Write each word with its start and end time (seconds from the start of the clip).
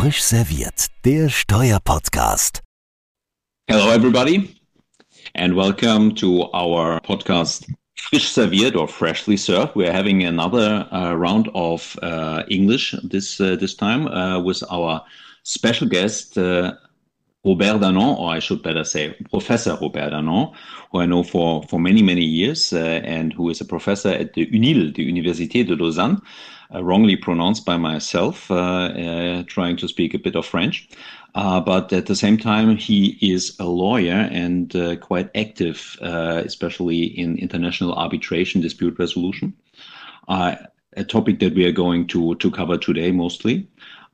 Frisch 0.00 0.22
serviert, 0.22 0.86
der 1.04 1.28
Steuerpodcast. 1.28 2.62
Hello, 3.68 3.90
everybody, 3.90 4.56
and 5.34 5.54
welcome 5.54 6.14
to 6.14 6.48
our 6.54 7.02
podcast 7.02 7.70
Frisch 7.98 8.30
serviert 8.30 8.76
or 8.76 8.88
freshly 8.88 9.36
served. 9.36 9.76
We're 9.76 9.92
having 9.92 10.24
another 10.24 10.88
uh, 10.90 11.12
round 11.12 11.50
of 11.54 11.98
uh, 12.02 12.44
English 12.48 12.94
this 13.02 13.38
uh, 13.42 13.56
this 13.56 13.74
time 13.74 14.06
uh, 14.06 14.40
with 14.40 14.64
our 14.70 15.04
special 15.42 15.86
guest. 15.86 16.38
Uh, 16.38 16.76
Robert 17.44 17.80
Danon, 17.80 18.18
or 18.18 18.30
I 18.30 18.38
should 18.38 18.62
better 18.62 18.84
say 18.84 19.14
Professor 19.30 19.76
Robert 19.82 20.12
Danon, 20.12 20.54
who 20.92 21.00
I 21.00 21.06
know 21.06 21.22
for, 21.22 21.62
for 21.64 21.78
many, 21.78 22.02
many 22.02 22.24
years, 22.24 22.72
uh, 22.72 23.00
and 23.04 23.34
who 23.34 23.50
is 23.50 23.60
a 23.60 23.66
professor 23.66 24.10
at 24.10 24.32
the 24.32 24.46
UNIL, 24.46 24.94
the 24.94 25.10
Université 25.10 25.66
de 25.66 25.74
Lausanne, 25.74 26.20
wrongly 26.72 27.16
pronounced 27.16 27.64
by 27.64 27.76
myself, 27.76 28.50
uh, 28.50 28.54
uh, 28.54 29.42
trying 29.46 29.76
to 29.76 29.88
speak 29.88 30.14
a 30.14 30.18
bit 30.18 30.36
of 30.36 30.46
French. 30.46 30.88
Uh, 31.34 31.60
but 31.60 31.92
at 31.92 32.06
the 32.06 32.16
same 32.16 32.36
time, 32.36 32.76
he 32.76 33.16
is 33.20 33.56
a 33.60 33.64
lawyer 33.64 34.28
and 34.32 34.74
quite 35.00 35.30
active, 35.36 35.96
especially 36.00 37.04
in 37.04 37.38
international 37.38 37.94
arbitration 37.94 38.60
dispute 38.60 38.98
resolution, 38.98 39.54
a 40.28 41.04
topic 41.06 41.38
that 41.38 41.54
we 41.54 41.64
are 41.64 41.72
going 41.72 42.06
to, 42.08 42.34
to 42.36 42.50
cover 42.50 42.76
today 42.76 43.12
mostly 43.12 43.68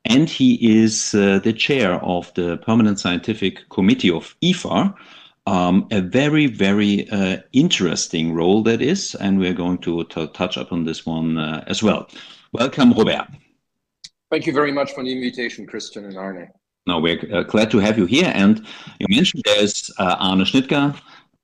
and 0.09 0.31
he 0.31 0.55
is 0.81 1.15
uh, 1.15 1.41
the 1.41 1.53
chair 1.53 1.95
of 2.05 2.33
the 2.35 2.57
Permanent 2.59 3.01
Scientific 3.01 3.69
Committee 3.69 4.11
of 4.11 4.37
IFA. 4.41 4.95
Um, 5.49 5.87
a 5.93 6.01
very, 6.01 6.47
very 6.47 7.09
uh, 7.11 7.39
interesting 7.53 8.33
role 8.35 8.63
that 8.65 8.83
is, 8.83 9.15
and 9.17 9.39
we're 9.39 9.53
going 9.53 9.79
to, 9.79 10.05
to 10.05 10.27
touch 10.29 10.57
upon 10.57 10.85
this 10.85 11.07
one 11.07 11.39
uh, 11.39 11.63
as 11.67 11.83
well. 11.83 12.09
Welcome, 12.53 12.93
Robert. 12.93 13.29
Thank 14.31 14.47
you 14.47 14.53
very 14.53 14.73
much 14.73 14.93
for 14.93 15.05
the 15.05 15.13
invitation, 15.13 15.67
Christian 15.67 16.05
and 16.05 16.17
Arne. 16.17 16.49
No, 16.87 17.01
we're 17.01 17.19
uh, 17.35 17.43
glad 17.43 17.71
to 17.73 17.79
have 17.79 17.99
you 17.99 18.07
here. 18.07 18.31
And 18.35 18.65
you 19.01 19.07
mentioned 19.11 19.43
there's 19.45 19.91
uh, 19.99 20.17
Arne 20.19 20.41
Schnitger, 20.41 20.97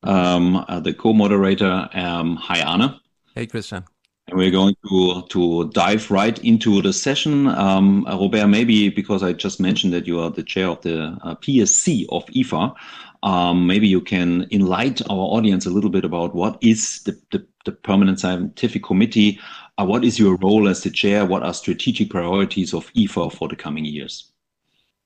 um, 0.04 0.64
uh, 0.68 0.80
the 0.80 0.94
co-moderator. 0.94 1.88
Um, 1.92 2.36
hi, 2.36 2.62
Arne. 2.62 3.00
Hey, 3.34 3.46
Christian. 3.46 3.84
And 4.28 4.38
we're 4.38 4.52
going 4.52 4.76
to 4.88 5.22
to 5.30 5.68
dive 5.70 6.10
right 6.10 6.38
into 6.44 6.80
the 6.80 6.92
session. 6.92 7.48
Um, 7.48 8.04
Robert, 8.08 8.46
maybe 8.46 8.88
because 8.88 9.22
I 9.22 9.32
just 9.32 9.58
mentioned 9.58 9.92
that 9.94 10.06
you 10.06 10.20
are 10.20 10.30
the 10.30 10.44
chair 10.44 10.68
of 10.68 10.80
the 10.82 11.18
uh, 11.22 11.34
PSC 11.36 12.06
of 12.10 12.24
IFA, 12.26 12.74
um, 13.22 13.66
maybe 13.66 13.86
you 13.86 14.00
can 14.00 14.46
enlighten 14.50 15.06
our 15.08 15.16
audience 15.16 15.64
a 15.66 15.70
little 15.70 15.90
bit 15.90 16.04
about 16.04 16.34
what 16.34 16.58
is 16.60 17.02
the, 17.04 17.16
the, 17.30 17.46
the 17.64 17.72
Permanent 17.72 18.18
Scientific 18.18 18.82
Committee, 18.82 19.38
what 19.84 20.04
is 20.04 20.18
your 20.18 20.36
role 20.36 20.68
as 20.68 20.82
the 20.82 20.90
chair, 20.90 21.24
what 21.24 21.42
are 21.42 21.54
strategic 21.54 22.10
priorities 22.10 22.74
of 22.74 22.92
IFA 22.94 23.32
for 23.32 23.48
the 23.48 23.56
coming 23.56 23.84
years? 23.84 24.32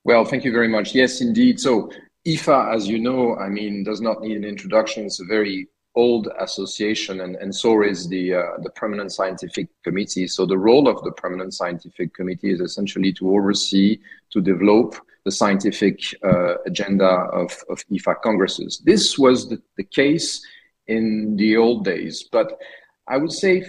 Well, 0.05 0.24
thank 0.24 0.44
you 0.44 0.52
very 0.52 0.68
much. 0.68 0.94
Yes, 0.94 1.20
indeed. 1.20 1.58
So 1.58 1.91
IFA, 2.27 2.74
as 2.74 2.88
you 2.88 2.98
know, 2.98 3.36
I 3.36 3.48
mean, 3.48 3.84
does 3.84 4.00
not 4.00 4.20
need 4.20 4.36
an 4.36 4.44
introduction. 4.44 5.05
It's 5.05 5.20
a 5.20 5.24
very 5.24 5.68
old 5.96 6.28
association, 6.38 7.22
and, 7.22 7.36
and 7.36 7.55
so 7.55 7.83
is 7.83 8.08
the 8.08 8.34
uh, 8.34 8.42
the 8.62 8.70
permanent 8.70 9.10
scientific 9.12 9.68
committee. 9.83 10.28
So 10.28 10.44
the 10.44 10.58
role 10.58 10.88
of 10.88 11.02
the 11.02 11.12
permanent 11.12 11.55
scientific 11.55 12.14
committee 12.14 12.52
is 12.52 12.61
essentially 12.61 13.12
to 13.14 13.34
oversee, 13.34 13.98
to 14.30 14.40
develop 14.40 14.94
the 15.24 15.33
scientific 15.33 16.00
uh, 16.22 16.55
agenda 16.66 17.06
of, 17.06 17.50
of 17.68 17.83
IFA 17.90 18.22
congresses. 18.22 18.80
This 18.84 19.18
was 19.18 19.48
the, 19.48 19.61
the 19.77 19.83
case 19.83 20.40
in 20.86 21.34
the 21.36 21.56
old 21.56 21.84
days, 21.84 22.28
but 22.30 22.61
I 23.08 23.16
would 23.16 23.33
say 23.33 23.64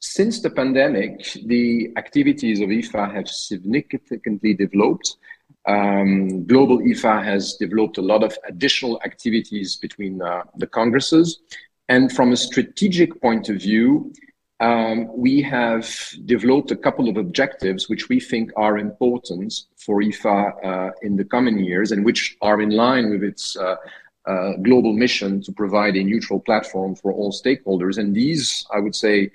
since 0.00 0.40
the 0.40 0.50
pandemic, 0.50 1.32
the 1.46 1.92
activities 1.96 2.60
of 2.60 2.68
IFA 2.68 3.12
have 3.14 3.28
significantly 3.28 4.54
developed. 4.54 5.16
Um, 5.66 6.44
Global 6.46 6.78
IFA 6.78 7.24
has 7.24 7.54
developed 7.54 7.98
a 7.98 8.02
lot 8.02 8.22
of 8.22 8.36
additional 8.46 9.00
activities 9.04 9.76
between 9.76 10.22
uh, 10.22 10.44
the 10.56 10.66
congresses. 10.66 11.40
And 11.88 12.12
from 12.12 12.32
a 12.32 12.36
strategic 12.36 13.20
point 13.20 13.48
of 13.48 13.56
view, 13.56 14.12
um, 14.60 15.08
we 15.16 15.40
have 15.42 15.88
developed 16.24 16.70
a 16.70 16.76
couple 16.76 17.08
of 17.08 17.16
objectives 17.16 17.88
which 17.88 18.08
we 18.08 18.18
think 18.18 18.50
are 18.56 18.78
important 18.78 19.52
for 19.76 20.00
IFA 20.00 20.64
uh, 20.64 20.90
in 21.02 21.16
the 21.16 21.24
coming 21.24 21.58
years 21.58 21.92
and 21.92 22.04
which 22.04 22.36
are 22.42 22.60
in 22.60 22.70
line 22.70 23.10
with 23.10 23.22
its 23.22 23.56
uh, 23.56 23.76
uh, 24.26 24.52
global 24.62 24.92
mission 24.92 25.40
to 25.42 25.52
provide 25.52 25.96
a 25.96 26.02
neutral 26.02 26.40
platform 26.40 26.94
for 26.94 27.12
all 27.12 27.32
stakeholders. 27.32 27.98
And 27.98 28.14
these, 28.14 28.66
I 28.74 28.80
would 28.80 28.94
say, 28.94 29.30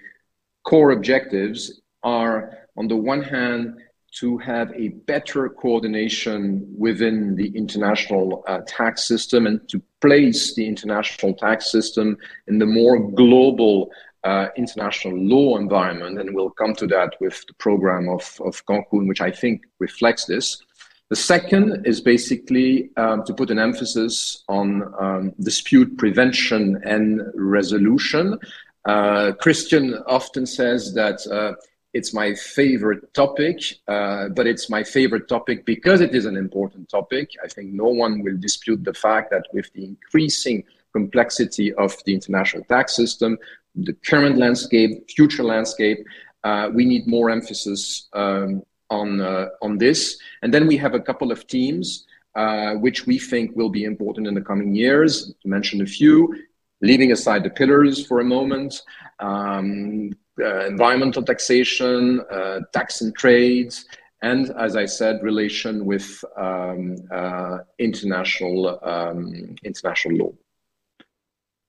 core 0.63 0.91
objectives 0.91 1.81
are, 2.03 2.67
on 2.77 2.87
the 2.87 2.95
one 2.95 3.21
hand, 3.21 3.75
to 4.19 4.37
have 4.37 4.71
a 4.73 4.89
better 4.89 5.49
coordination 5.49 6.65
within 6.77 7.35
the 7.35 7.47
international 7.55 8.43
uh, 8.47 8.59
tax 8.67 9.07
system 9.07 9.47
and 9.47 9.67
to 9.69 9.81
place 10.01 10.53
the 10.53 10.67
international 10.67 11.33
tax 11.33 11.71
system 11.71 12.17
in 12.47 12.59
the 12.59 12.65
more 12.65 12.99
global 13.11 13.89
uh, 14.23 14.47
international 14.55 15.17
law 15.17 15.57
environment. 15.57 16.19
And 16.19 16.33
we'll 16.35 16.51
come 16.51 16.75
to 16.75 16.87
that 16.87 17.15
with 17.19 17.43
the 17.47 17.53
program 17.55 18.07
of, 18.07 18.39
of 18.45 18.63
Cancun, 18.65 19.07
which 19.07 19.21
I 19.21 19.31
think 19.31 19.63
reflects 19.79 20.25
this. 20.25 20.61
The 21.09 21.15
second 21.15 21.85
is 21.85 21.99
basically 21.99 22.89
um, 22.97 23.23
to 23.25 23.33
put 23.33 23.51
an 23.51 23.59
emphasis 23.59 24.43
on 24.47 24.93
um, 24.99 25.33
dispute 25.39 25.97
prevention 25.97 26.81
and 26.85 27.21
resolution. 27.35 28.39
Uh, 28.85 29.31
Christian 29.39 29.95
often 30.07 30.45
says 30.45 30.93
that 30.93 31.25
uh, 31.27 31.53
it's 31.93 32.13
my 32.13 32.33
favorite 32.33 33.13
topic, 33.13 33.57
uh, 33.87 34.29
but 34.29 34.47
it's 34.47 34.69
my 34.69 34.83
favorite 34.83 35.27
topic 35.27 35.65
because 35.65 36.01
it 36.01 36.15
is 36.15 36.25
an 36.25 36.35
important 36.35 36.89
topic. 36.89 37.31
I 37.43 37.47
think 37.47 37.73
no 37.73 37.87
one 37.87 38.23
will 38.23 38.37
dispute 38.37 38.83
the 38.83 38.93
fact 38.93 39.29
that 39.31 39.45
with 39.53 39.71
the 39.73 39.85
increasing 39.85 40.63
complexity 40.91 41.73
of 41.75 41.95
the 42.05 42.13
international 42.13 42.63
tax 42.65 42.95
system, 42.95 43.37
the 43.75 43.93
current 43.93 44.37
landscape, 44.37 45.09
future 45.09 45.43
landscape, 45.43 45.99
uh, 46.43 46.69
we 46.73 46.85
need 46.85 47.07
more 47.07 47.29
emphasis 47.29 48.09
um, 48.13 48.63
on 48.89 49.21
uh, 49.21 49.47
on 49.61 49.77
this. 49.77 50.17
And 50.41 50.53
then 50.53 50.67
we 50.67 50.77
have 50.77 50.93
a 50.93 50.99
couple 50.99 51.31
of 51.31 51.47
teams 51.47 52.05
uh, 52.35 52.73
which 52.75 53.05
we 53.05 53.19
think 53.19 53.55
will 53.55 53.69
be 53.69 53.83
important 53.83 54.27
in 54.27 54.33
the 54.33 54.41
coming 54.41 54.75
years. 54.75 55.33
To 55.41 55.47
mention 55.47 55.81
a 55.81 55.85
few, 55.85 56.35
leaving 56.83 57.11
aside 57.11 57.43
the 57.43 57.49
pillars 57.49 58.05
for 58.05 58.19
a 58.19 58.23
moment. 58.23 58.81
Um, 59.19 60.11
uh, 60.39 60.65
environmental 60.65 61.23
taxation, 61.23 62.19
uh, 62.31 62.59
tax 62.73 63.01
and 63.01 63.15
trades, 63.15 63.85
and 64.23 64.49
as 64.57 64.75
I 64.75 64.85
said, 64.85 65.21
relation 65.21 65.85
with 65.85 66.23
um, 66.37 66.95
uh, 67.11 67.59
international 67.77 68.79
um, 68.83 69.55
international 69.63 70.17
law. 70.17 70.33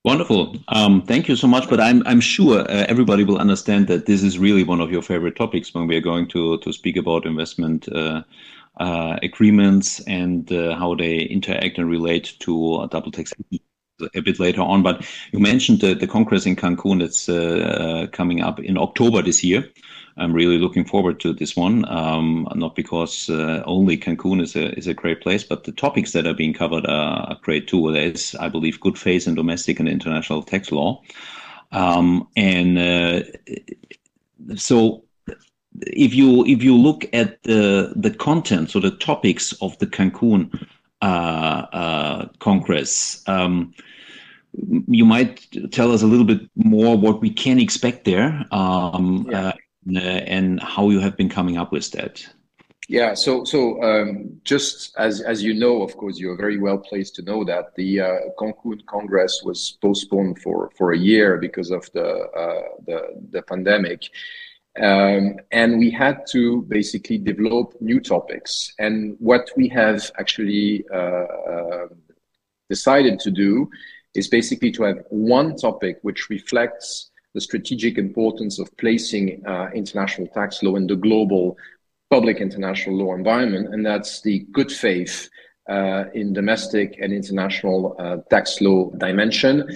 Wonderful. 0.04 0.56
Um, 0.68 1.02
thank 1.02 1.28
you 1.28 1.36
so 1.36 1.46
much. 1.46 1.68
But 1.68 1.80
I'm 1.80 2.02
I'm 2.06 2.20
sure 2.20 2.60
uh, 2.60 2.86
everybody 2.88 3.24
will 3.24 3.38
understand 3.38 3.86
that 3.88 4.06
this 4.06 4.22
is 4.22 4.38
really 4.38 4.64
one 4.64 4.80
of 4.80 4.90
your 4.90 5.02
favorite 5.02 5.36
topics 5.36 5.74
when 5.74 5.86
we 5.86 5.96
are 5.96 6.06
going 6.12 6.26
to 6.28 6.58
to 6.58 6.72
speak 6.72 6.96
about 6.96 7.26
investment 7.26 7.86
uh, 7.88 8.22
uh, 8.80 9.18
agreements 9.22 10.00
and 10.06 10.48
how 10.50 10.94
they 10.94 11.18
interact 11.18 11.76
and 11.78 11.90
relate 11.90 12.34
to 12.40 12.88
double 12.90 13.10
taxation 13.10 13.60
a 14.14 14.20
bit 14.20 14.40
later 14.40 14.62
on. 14.62 14.82
But 14.82 15.06
you 15.32 15.38
mentioned 15.38 15.80
the, 15.80 15.94
the 15.94 16.06
Congress 16.06 16.46
in 16.46 16.56
Cancun 16.56 17.00
that's 17.00 17.28
uh, 17.28 18.06
coming 18.12 18.40
up 18.40 18.60
in 18.60 18.76
October 18.78 19.22
this 19.22 19.44
year. 19.44 19.68
I'm 20.16 20.32
really 20.32 20.58
looking 20.58 20.84
forward 20.84 21.18
to 21.20 21.32
this 21.32 21.56
one. 21.56 21.84
Um, 21.88 22.46
not 22.54 22.76
because 22.76 23.28
uh, 23.28 23.62
only 23.66 23.98
Cancun 23.98 24.40
is 24.40 24.54
a 24.54 24.76
is 24.78 24.86
a 24.86 24.94
great 24.94 25.20
place, 25.20 25.42
but 25.42 25.64
the 25.64 25.72
topics 25.72 26.12
that 26.12 26.26
are 26.26 26.34
being 26.34 26.54
covered 26.54 26.86
are, 26.86 27.30
are 27.30 27.38
great 27.42 27.66
too. 27.66 27.90
There 27.92 28.12
is, 28.12 28.34
I 28.36 28.48
believe, 28.48 28.80
good 28.80 28.96
faith 28.96 29.26
in 29.26 29.34
domestic 29.34 29.80
and 29.80 29.88
international 29.88 30.42
tax 30.42 30.70
law, 30.70 31.02
um, 31.72 32.28
and 32.36 32.78
uh, 32.78 33.22
so 34.54 35.02
if 35.80 36.14
you 36.14 36.46
if 36.46 36.62
you 36.62 36.76
look 36.76 37.06
at 37.12 37.42
the 37.42 37.92
the 37.96 38.12
content 38.12 38.76
or 38.76 38.80
the 38.80 38.92
topics 38.92 39.52
of 39.60 39.76
the 39.80 39.86
Cancun 39.86 40.48
uh, 41.02 41.66
uh, 41.72 42.28
Congress. 42.38 43.22
Um, 43.26 43.74
you 44.88 45.04
might 45.04 45.46
tell 45.72 45.92
us 45.92 46.02
a 46.02 46.06
little 46.06 46.24
bit 46.24 46.40
more 46.54 46.96
what 46.96 47.20
we 47.20 47.30
can 47.30 47.58
expect 47.58 48.04
there 48.04 48.44
um, 48.50 49.26
yeah. 49.30 49.52
uh, 49.96 49.98
and 49.98 50.60
how 50.62 50.90
you 50.90 51.00
have 51.00 51.16
been 51.16 51.28
coming 51.28 51.56
up 51.56 51.72
with 51.72 51.90
that. 51.92 52.24
Yeah, 52.86 53.14
so 53.14 53.44
so 53.44 53.82
um, 53.82 54.40
just 54.44 54.94
as 54.98 55.22
as 55.22 55.42
you 55.42 55.54
know, 55.54 55.82
of 55.82 55.96
course, 55.96 56.18
you 56.18 56.30
are 56.32 56.36
very 56.36 56.58
well 56.58 56.76
placed 56.76 57.14
to 57.16 57.22
know 57.22 57.42
that 57.44 57.74
the 57.76 58.00
uh, 58.00 58.18
Cancun 58.38 58.84
Congress 58.84 59.40
was 59.42 59.78
postponed 59.80 60.38
for 60.40 60.70
for 60.76 60.92
a 60.92 60.98
year 60.98 61.38
because 61.38 61.70
of 61.70 61.90
the 61.92 62.06
uh, 62.06 62.68
the, 62.86 63.22
the 63.30 63.42
pandemic. 63.42 64.02
Um, 64.80 65.36
and 65.52 65.78
we 65.78 65.90
had 65.90 66.26
to 66.32 66.62
basically 66.62 67.16
develop 67.16 67.80
new 67.80 68.00
topics. 68.00 68.74
And 68.78 69.16
what 69.20 69.48
we 69.56 69.68
have 69.68 70.10
actually 70.18 70.84
uh, 70.92 71.26
uh, 71.52 71.86
decided 72.68 73.20
to 73.20 73.30
do 73.30 73.70
is 74.14 74.28
basically 74.28 74.70
to 74.72 74.82
have 74.84 74.98
one 75.10 75.56
topic 75.56 75.98
which 76.02 76.30
reflects 76.30 77.10
the 77.34 77.40
strategic 77.40 77.98
importance 77.98 78.58
of 78.58 78.74
placing 78.76 79.44
uh, 79.46 79.68
international 79.74 80.28
tax 80.28 80.62
law 80.62 80.76
in 80.76 80.86
the 80.86 80.96
global 80.96 81.56
public 82.10 82.38
international 82.38 82.96
law 82.96 83.14
environment, 83.14 83.74
and 83.74 83.84
that's 83.84 84.22
the 84.22 84.46
good 84.52 84.70
faith 84.70 85.28
uh, 85.68 86.04
in 86.14 86.32
domestic 86.32 86.96
and 87.00 87.12
international 87.12 87.96
uh, 87.98 88.18
tax 88.30 88.60
law 88.60 88.90
dimension. 88.98 89.68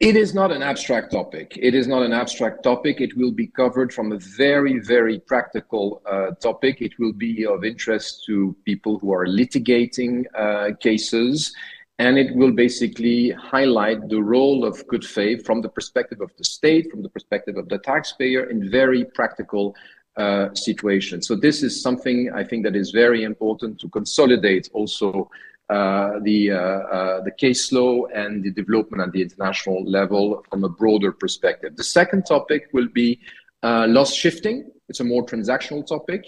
It 0.00 0.16
is 0.16 0.34
not 0.34 0.50
an 0.50 0.62
abstract 0.62 1.12
topic. 1.12 1.56
It 1.56 1.74
is 1.76 1.86
not 1.86 2.02
an 2.02 2.12
abstract 2.12 2.64
topic. 2.64 3.00
It 3.00 3.16
will 3.16 3.30
be 3.30 3.46
covered 3.46 3.94
from 3.94 4.10
a 4.10 4.18
very, 4.18 4.80
very 4.80 5.20
practical 5.20 6.02
uh, 6.10 6.32
topic. 6.42 6.82
It 6.82 6.98
will 6.98 7.12
be 7.12 7.46
of 7.46 7.64
interest 7.64 8.24
to 8.26 8.56
people 8.64 8.98
who 8.98 9.12
are 9.12 9.26
litigating 9.26 10.24
uh, 10.36 10.74
cases. 10.80 11.54
And 11.98 12.18
it 12.18 12.34
will 12.34 12.52
basically 12.52 13.30
highlight 13.30 14.08
the 14.08 14.20
role 14.20 14.64
of 14.64 14.86
good 14.88 15.04
faith 15.04 15.44
from 15.44 15.60
the 15.60 15.68
perspective 15.68 16.20
of 16.20 16.32
the 16.36 16.44
state, 16.44 16.90
from 16.90 17.02
the 17.02 17.08
perspective 17.08 17.56
of 17.56 17.68
the 17.68 17.78
taxpayer 17.78 18.50
in 18.50 18.70
very 18.70 19.04
practical 19.04 19.76
uh, 20.16 20.52
situations. 20.54 21.26
So 21.26 21.36
this 21.36 21.62
is 21.62 21.80
something 21.80 22.30
I 22.34 22.44
think 22.44 22.64
that 22.64 22.76
is 22.76 22.90
very 22.90 23.24
important 23.24 23.78
to 23.80 23.88
consolidate 23.88 24.68
also 24.72 25.30
uh, 25.70 26.18
the 26.20 26.50
uh, 26.50 26.56
uh, 26.58 27.20
the 27.22 27.30
case 27.30 27.72
law 27.72 28.04
and 28.06 28.42
the 28.42 28.50
development 28.50 29.02
at 29.02 29.12
the 29.12 29.22
international 29.22 29.82
level 29.84 30.44
from 30.50 30.64
a 30.64 30.68
broader 30.68 31.12
perspective. 31.12 31.76
The 31.76 31.84
second 31.84 32.26
topic 32.26 32.68
will 32.74 32.88
be 32.88 33.20
loss 33.62 34.12
shifting. 34.12 34.70
It's 34.90 35.00
a 35.00 35.04
more 35.04 35.24
transactional 35.24 35.86
topic. 35.86 36.22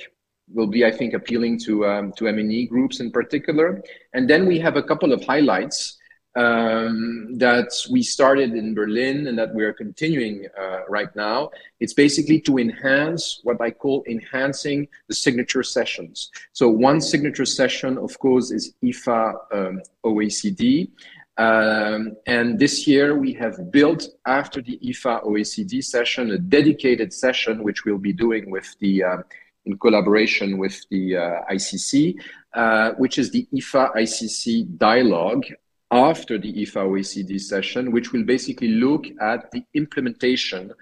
Will 0.52 0.66
be, 0.66 0.84
I 0.84 0.90
think, 0.90 1.14
appealing 1.14 1.58
to 1.60 1.86
um, 1.86 2.12
to 2.12 2.24
MNE 2.24 2.68
groups 2.68 3.00
in 3.00 3.10
particular. 3.10 3.82
And 4.12 4.28
then 4.28 4.46
we 4.46 4.58
have 4.58 4.76
a 4.76 4.82
couple 4.82 5.12
of 5.12 5.24
highlights 5.24 5.98
um, 6.36 7.38
that 7.38 7.72
we 7.90 8.02
started 8.02 8.54
in 8.54 8.74
Berlin 8.74 9.28
and 9.28 9.38
that 9.38 9.54
we 9.54 9.64
are 9.64 9.72
continuing 9.72 10.46
uh, 10.60 10.80
right 10.88 11.14
now. 11.14 11.50
It's 11.80 11.94
basically 11.94 12.40
to 12.42 12.58
enhance 12.58 13.40
what 13.44 13.60
I 13.60 13.70
call 13.70 14.04
enhancing 14.08 14.88
the 15.08 15.14
signature 15.14 15.62
sessions. 15.62 16.30
So 16.52 16.68
one 16.68 17.00
signature 17.00 17.46
session, 17.46 17.98
of 17.98 18.18
course, 18.18 18.50
is 18.50 18.74
IFA 18.82 19.34
um, 19.52 19.82
OECD. 20.04 20.90
Um, 21.36 22.16
and 22.26 22.58
this 22.58 22.86
year 22.86 23.16
we 23.16 23.32
have 23.34 23.72
built 23.72 24.06
after 24.24 24.62
the 24.62 24.78
IFA 24.84 25.26
OECD 25.26 25.82
session 25.82 26.30
a 26.30 26.38
dedicated 26.38 27.12
session 27.12 27.64
which 27.64 27.84
we'll 27.84 27.98
be 27.98 28.12
doing 28.12 28.50
with 28.50 28.76
the 28.78 29.02
uh, 29.02 29.16
in 29.66 29.78
collaboration 29.78 30.58
with 30.58 30.84
the 30.90 31.16
uh, 31.16 31.40
ICC, 31.50 32.16
uh, 32.54 32.92
which 32.92 33.18
is 33.18 33.30
the 33.30 33.46
IFA 33.54 33.94
ICC 33.96 34.78
dialogue 34.78 35.44
after 35.90 36.38
the 36.38 36.52
IFA 36.52 36.86
OECD 36.92 37.40
session, 37.40 37.92
which 37.92 38.12
will 38.12 38.24
basically 38.24 38.68
look 38.68 39.06
at 39.20 39.50
the 39.52 39.64
implementation 39.74 40.72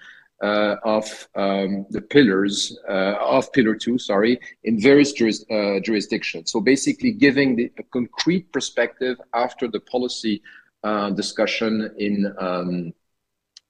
uh, 0.43 0.76
of 0.82 1.29
um, 1.37 1.87
the 1.90 2.00
pillars 2.00 2.76
uh, 2.88 3.14
of 3.20 3.52
pillar 3.52 3.76
two, 3.76 3.99
sorry, 3.99 4.40
in 4.64 4.81
various 4.81 5.12
juris, 5.12 5.44
uh, 5.50 5.78
jurisdictions. 5.81 6.50
So 6.50 6.61
basically, 6.61 7.12
giving 7.12 7.56
the, 7.56 7.70
a 7.78 7.82
concrete 7.85 8.52
perspective 8.52 9.20
after 9.35 9.69
the 9.69 9.81
policy 9.81 10.43
uh, 10.82 11.11
discussion 11.11 11.90
in 11.99 12.35
um, 12.38 12.93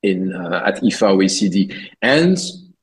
in 0.03 0.35
uh, 0.35 0.63
at 0.65 0.83
IFA 0.83 1.17
OECD, 1.19 1.77
and 2.01 2.39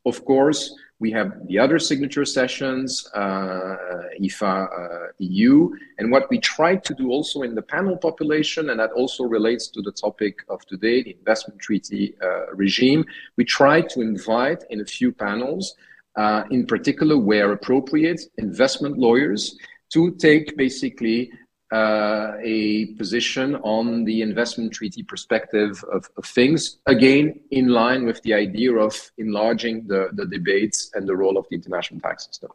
of 0.05 0.23
course 0.23 0.75
we 0.99 1.11
have 1.11 1.47
the 1.47 1.57
other 1.57 1.79
signature 1.79 2.25
sessions, 2.25 3.09
uh, 3.13 3.77
IFA 4.21 4.67
uh, 4.67 5.07
EU, 5.19 5.69
and 5.97 6.11
what 6.11 6.29
we 6.29 6.39
try 6.39 6.75
to 6.75 6.93
do 6.93 7.09
also 7.09 7.43
in 7.43 7.55
the 7.55 7.61
panel 7.61 7.95
population, 7.95 8.69
and 8.69 8.79
that 8.79 8.91
also 8.91 9.23
relates 9.23 9.69
to 9.69 9.81
the 9.81 9.93
topic 9.93 10.39
of 10.49 10.65
today, 10.65 11.01
the 11.01 11.15
investment 11.17 11.59
treaty 11.61 12.15
uh, 12.21 12.53
regime. 12.53 13.05
We 13.37 13.45
try 13.45 13.81
to 13.81 14.01
invite 14.01 14.63
in 14.69 14.81
a 14.81 14.85
few 14.85 15.13
panels, 15.13 15.75
uh, 16.17 16.43
in 16.51 16.65
particular 16.65 17.17
where 17.17 17.53
appropriate, 17.53 18.21
investment 18.37 18.97
lawyers 18.97 19.57
to 19.93 20.11
take 20.15 20.57
basically 20.57 21.31
uh, 21.71 22.33
a 22.41 22.87
position 22.97 23.55
on 23.57 24.03
the 24.03 24.21
investment 24.21 24.73
treaty 24.73 25.03
perspective 25.03 25.83
of, 25.91 26.09
of, 26.17 26.25
things, 26.25 26.77
again, 26.87 27.39
in 27.51 27.67
line 27.67 28.05
with 28.05 28.21
the 28.23 28.33
idea 28.33 28.73
of 28.73 29.11
enlarging 29.17 29.85
the, 29.87 30.09
the 30.13 30.25
debates 30.25 30.89
and 30.95 31.07
the 31.07 31.15
role 31.15 31.37
of 31.37 31.45
the 31.49 31.55
international 31.55 31.99
tax 31.99 32.25
system. 32.25 32.49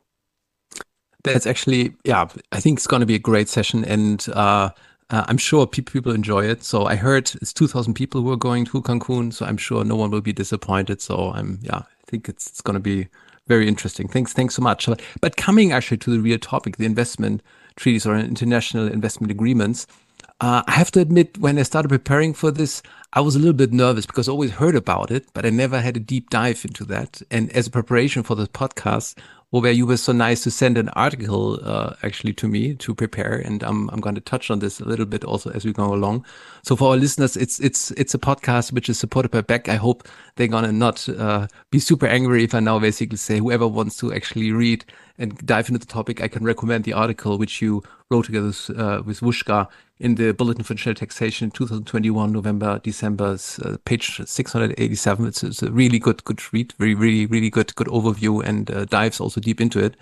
That's 1.23 1.47
actually, 1.47 1.95
yeah, 2.05 2.29
I 2.53 2.61
think 2.61 2.79
it's 2.79 2.87
going 2.87 3.01
to 3.01 3.07
be 3.07 3.15
a 3.15 3.21
great 3.21 3.49
session. 3.49 3.85
And 3.85 4.27
uh, 4.33 4.71
uh, 5.11 5.25
I'm 5.29 5.39
sure 5.39 5.67
pe 5.67 5.83
people 5.83 6.13
enjoy 6.13 6.45
it. 6.45 6.65
So 6.65 6.87
I 6.87 6.97
heard 6.97 7.33
it's 7.41 7.53
2,000 7.53 7.95
people 7.95 8.21
who 8.21 8.33
are 8.33 8.37
going 8.37 8.65
to 8.67 8.83
Cancun. 8.83 9.33
So 9.33 9.47
I'm 9.47 9.57
sure 9.57 9.85
no 9.85 9.97
one 9.97 10.11
will 10.11 10.21
be 10.21 10.33
disappointed. 10.33 11.01
So 11.01 11.31
I'm, 11.33 11.61
yeah, 11.63 11.79
I 11.79 12.05
think 12.07 12.29
it's, 12.29 12.49
it's 12.49 12.61
going 12.61 12.75
to 12.75 12.81
be 12.81 13.09
very 13.47 13.69
interesting. 13.69 14.09
Thanks, 14.09 14.33
thanks 14.33 14.55
so 14.55 14.63
much. 14.63 14.89
But 15.21 15.37
coming 15.37 15.73
actually 15.73 15.99
to 15.99 16.11
the 16.11 16.21
real 16.21 16.39
topic, 16.39 16.77
the 16.79 16.87
investment 16.87 17.43
treaties 17.77 18.07
or 18.07 18.17
international 18.17 18.89
investment 18.89 19.31
agreements. 19.31 19.87
Uh, 20.41 20.63
I 20.67 20.73
have 20.73 20.91
to 20.93 21.01
admit, 21.01 21.39
when 21.39 21.59
I 21.59 21.63
started 21.63 21.89
preparing 21.89 22.35
for 22.35 22.51
this, 22.51 22.83
I 23.13 23.21
was 23.21 23.37
a 23.37 23.39
little 23.39 23.55
bit 23.55 23.73
nervous 23.73 24.05
because 24.05 24.29
I 24.29 24.33
always 24.33 24.51
heard 24.51 24.75
about 24.75 25.11
it, 25.11 25.27
but 25.33 25.47
I 25.47 25.51
never 25.51 25.81
had 25.81 25.97
a 25.97 26.01
deep 26.01 26.31
dive 26.31 26.65
into 26.65 26.85
that. 26.87 27.23
And 27.31 27.51
as 27.53 27.69
a 27.69 27.71
preparation 27.71 28.25
for 28.25 28.35
this 28.35 28.49
podcast, 28.49 29.15
where 29.61 29.71
you 29.71 29.87
were 29.87 29.97
so 29.97 30.13
nice 30.13 30.43
to 30.43 30.51
send 30.51 30.77
an 30.77 30.89
article 30.91 31.61
uh, 31.63 31.95
actually 32.03 32.33
to 32.33 32.49
me 32.49 32.75
to 32.75 32.95
prepare, 32.95 33.37
and 33.37 33.63
I'm 33.63 33.89
I'm 33.91 34.01
going 34.01 34.17
to 34.17 34.21
touch 34.21 34.51
on 34.51 34.59
this 34.59 34.81
a 34.81 34.85
little 34.85 35.07
bit 35.07 35.25
also 35.25 35.51
as 35.51 35.65
we 35.65 35.73
go 35.73 35.95
along. 35.95 36.25
So 36.65 36.75
for 36.75 36.91
our 36.91 36.97
listeners, 36.97 37.37
it's 37.37 37.61
it's 37.61 37.93
it's 37.93 38.15
a 38.15 38.19
podcast 38.19 38.73
which 38.73 38.89
is 38.89 38.99
supported 38.99 39.31
by 39.31 39.43
Beck. 39.43 39.69
I 39.69 39.77
hope 39.77 40.09
they're 40.35 40.49
gonna 40.49 40.73
not 40.73 41.09
uh, 41.09 41.47
be 41.71 41.79
super 41.79 42.07
angry 42.07 42.43
if 42.45 42.55
I 42.55 42.61
now 42.61 42.79
basically 42.81 43.17
say 43.17 43.39
whoever 43.39 43.69
wants 43.69 43.97
to 43.99 44.13
actually 44.13 44.51
read 44.51 44.85
and 45.19 45.37
dive 45.47 45.69
into 45.69 45.79
the 45.79 45.87
topic, 45.87 46.21
I 46.21 46.29
can 46.29 46.45
recommend 46.45 46.85
the 46.85 46.93
article 46.93 47.39
which 47.39 47.63
you 47.63 47.83
wrote 48.11 48.27
together 48.27 48.53
uh, 48.77 49.03
with 49.03 49.21
Wuschka 49.21 49.69
in 50.01 50.17
the 50.17 50.33
Bulletin 50.33 50.65
for 50.65 50.73
International 50.73 50.95
Taxation 50.95 51.51
2021 51.51 52.33
November 52.33 52.81
December 52.83 53.37
uh, 53.63 53.77
page 53.85 54.21
687. 54.25 55.27
It's, 55.27 55.43
it's, 55.45 55.63
a 55.63 55.71
really 55.71 55.99
good 55.99 56.25
good 56.25 56.41
read, 56.53 56.73
very 56.79 56.95
really 56.95 57.27
really 57.27 57.51
good 57.51 57.75
good 57.77 57.87
overview 57.89 58.45
and 58.45 58.71
uh, 58.71 58.85
dives 58.87 59.21
also 59.21 59.41
deep 59.41 59.61
into 59.61 59.79
it. 59.79 59.95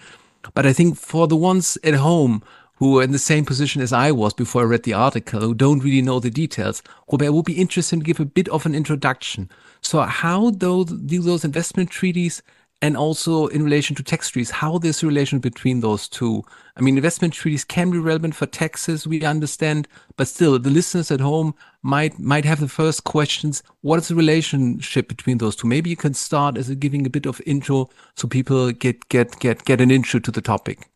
But 0.54 0.66
I 0.66 0.72
think 0.72 0.96
for 0.96 1.28
the 1.28 1.36
ones 1.36 1.78
at 1.84 1.94
home 1.94 2.42
who 2.76 2.98
are 2.98 3.02
in 3.04 3.12
the 3.12 3.18
same 3.18 3.44
position 3.44 3.80
as 3.80 3.92
I 3.92 4.10
was 4.10 4.34
before 4.34 4.62
I 4.62 4.64
read 4.64 4.82
the 4.82 4.94
article, 4.94 5.40
who 5.40 5.54
don't 5.54 5.84
really 5.84 6.02
know 6.02 6.18
the 6.18 6.30
details, 6.30 6.82
Robert 7.10 7.32
would 7.32 7.44
be 7.44 7.60
interested 7.60 8.00
to 8.00 8.04
give 8.04 8.18
a 8.18 8.24
bit 8.24 8.48
of 8.48 8.66
an 8.66 8.74
introduction. 8.74 9.48
So 9.82 10.00
how 10.00 10.50
do 10.50 10.84
those 10.84 11.44
investment 11.44 11.90
treaties 11.90 12.42
and 12.82 12.96
also 12.96 13.46
in 13.46 13.62
relation 13.62 13.94
to 13.94 14.02
tax 14.02 14.28
treaties, 14.28 14.50
how 14.50 14.76
this 14.76 15.04
relation 15.04 15.38
between 15.38 15.80
those 15.80 16.08
two. 16.08 16.44
I 16.76 16.80
mean, 16.80 16.96
investment 16.96 17.32
treaties 17.32 17.64
can 17.64 17.90
be 17.92 17.98
relevant 17.98 18.34
for 18.34 18.46
taxes, 18.46 19.06
we 19.06 19.22
understand, 19.24 19.86
but 20.16 20.26
still, 20.26 20.58
the 20.58 20.68
listeners 20.68 21.10
at 21.12 21.20
home 21.20 21.54
might 21.82 22.18
might 22.18 22.44
have 22.44 22.58
the 22.58 22.68
first 22.68 23.04
questions. 23.04 23.62
What 23.82 24.00
is 24.00 24.08
the 24.08 24.16
relationship 24.16 25.08
between 25.08 25.38
those 25.38 25.54
two? 25.54 25.68
Maybe 25.68 25.90
you 25.90 25.96
can 25.96 26.12
start 26.12 26.58
as 26.58 26.68
a, 26.68 26.74
giving 26.74 27.06
a 27.06 27.10
bit 27.10 27.26
of 27.26 27.40
intro 27.46 27.88
so 28.16 28.26
people 28.26 28.72
get 28.72 29.08
get 29.08 29.38
get 29.38 29.64
get 29.64 29.80
an 29.80 29.92
intro 29.92 30.18
to 30.20 30.30
the 30.32 30.42
topic. 30.42 30.88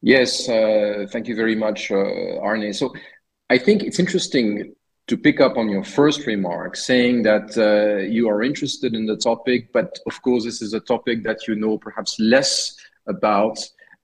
Yes, 0.00 0.48
uh, 0.48 1.06
thank 1.12 1.28
you 1.28 1.36
very 1.36 1.54
much, 1.54 1.90
uh, 1.90 2.40
Arne. 2.40 2.72
So 2.72 2.94
I 3.50 3.58
think 3.58 3.82
it's 3.82 3.98
interesting 3.98 4.74
to 5.10 5.16
pick 5.16 5.40
up 5.40 5.56
on 5.56 5.68
your 5.68 5.82
first 5.82 6.24
remark, 6.24 6.76
saying 6.76 7.24
that 7.24 7.48
uh, 7.58 8.00
you 8.16 8.28
are 8.28 8.44
interested 8.44 8.94
in 8.94 9.06
the 9.06 9.16
topic, 9.16 9.72
but 9.72 9.98
of 10.06 10.22
course, 10.22 10.44
this 10.44 10.62
is 10.62 10.72
a 10.72 10.78
topic 10.78 11.24
that 11.24 11.48
you 11.48 11.56
know 11.56 11.76
perhaps 11.76 12.20
less 12.20 12.76
about 13.08 13.58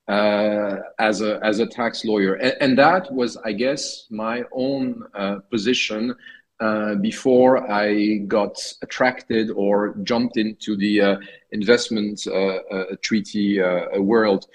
uh, 0.08 0.78
as 0.98 1.20
a 1.20 1.38
as 1.44 1.60
a 1.60 1.66
tax 1.66 2.04
lawyer, 2.04 2.34
and, 2.34 2.54
and, 2.60 2.78
that 2.78 3.12
was, 3.12 3.36
I 3.36 3.52
guess, 3.52 4.06
my 4.10 4.42
own 4.52 5.04
uh, 5.14 5.36
position 5.48 6.12
uh, 6.58 6.96
before 6.96 7.70
I 7.70 8.16
got 8.26 8.56
attracted 8.82 9.50
or 9.50 9.94
jumped 10.02 10.36
into 10.36 10.76
the 10.76 11.00
uh, 11.00 11.16
investment 11.52 12.26
uh, 12.26 12.58
treaty 13.00 13.60
world. 13.98 14.46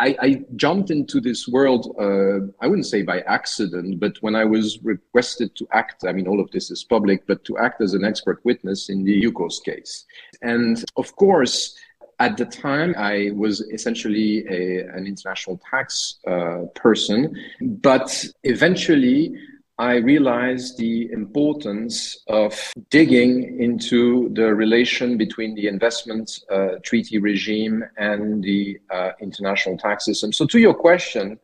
I, 0.00 0.16
I, 0.20 0.44
jumped 0.56 0.90
into 0.90 1.20
this 1.20 1.46
world, 1.46 1.94
uh, 2.00 2.46
I 2.60 2.66
wouldn't 2.66 2.86
say 2.86 3.02
by 3.02 3.20
accident, 3.20 4.00
but 4.00 4.16
when 4.22 4.34
I 4.34 4.44
was 4.44 4.82
requested 4.82 5.54
to 5.54 5.68
act, 5.72 6.04
I 6.04 6.12
mean, 6.12 6.26
all 6.26 6.40
of 6.40 6.50
this 6.50 6.70
is 6.70 6.82
public, 6.82 7.26
but 7.28 7.44
to 7.44 7.58
act 7.58 7.80
as 7.80 7.94
an 7.94 8.04
expert 8.04 8.40
witness 8.44 8.88
in 8.88 9.04
the 9.04 9.22
Yukos 9.22 9.62
case. 9.64 10.04
And 10.42 10.84
of 10.96 11.14
course, 11.14 11.76
at 12.18 12.36
the 12.36 12.44
time, 12.44 12.94
I 12.98 13.30
was 13.34 13.60
essentially 13.72 14.44
a, 14.48 14.88
an 14.88 15.06
international 15.06 15.60
tax 15.70 16.18
uh, 16.26 16.62
person, 16.74 17.36
but 17.60 18.24
eventually, 18.42 19.36
I 19.78 19.96
realized 19.96 20.76
the 20.76 21.10
importance 21.12 22.18
of 22.26 22.72
digging 22.90 23.60
into 23.60 24.28
the 24.30 24.52
relation 24.52 25.16
between 25.16 25.54
the 25.54 25.68
investment 25.68 26.40
uh, 26.50 26.80
treaty 26.82 27.18
regime 27.18 27.84
and 27.96 28.42
the 28.42 28.80
uh, 28.90 29.12
international 29.20 29.78
tax 29.78 30.04
system. 30.04 30.32
So, 30.32 30.46
to 30.46 30.58
your 30.58 30.74
question, 30.74 31.38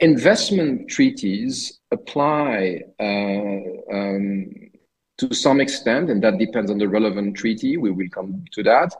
investment 0.00 0.88
treaties 0.88 1.80
apply 1.90 2.82
uh, 2.98 3.94
um, 3.94 4.70
to 5.18 5.34
some 5.34 5.60
extent, 5.60 6.08
and 6.10 6.22
that 6.22 6.38
depends 6.38 6.70
on 6.70 6.78
the 6.78 6.88
relevant 6.88 7.36
treaty. 7.36 7.76
We 7.76 7.90
will 7.90 8.08
come 8.08 8.46
to 8.52 8.62
that. 8.62 8.94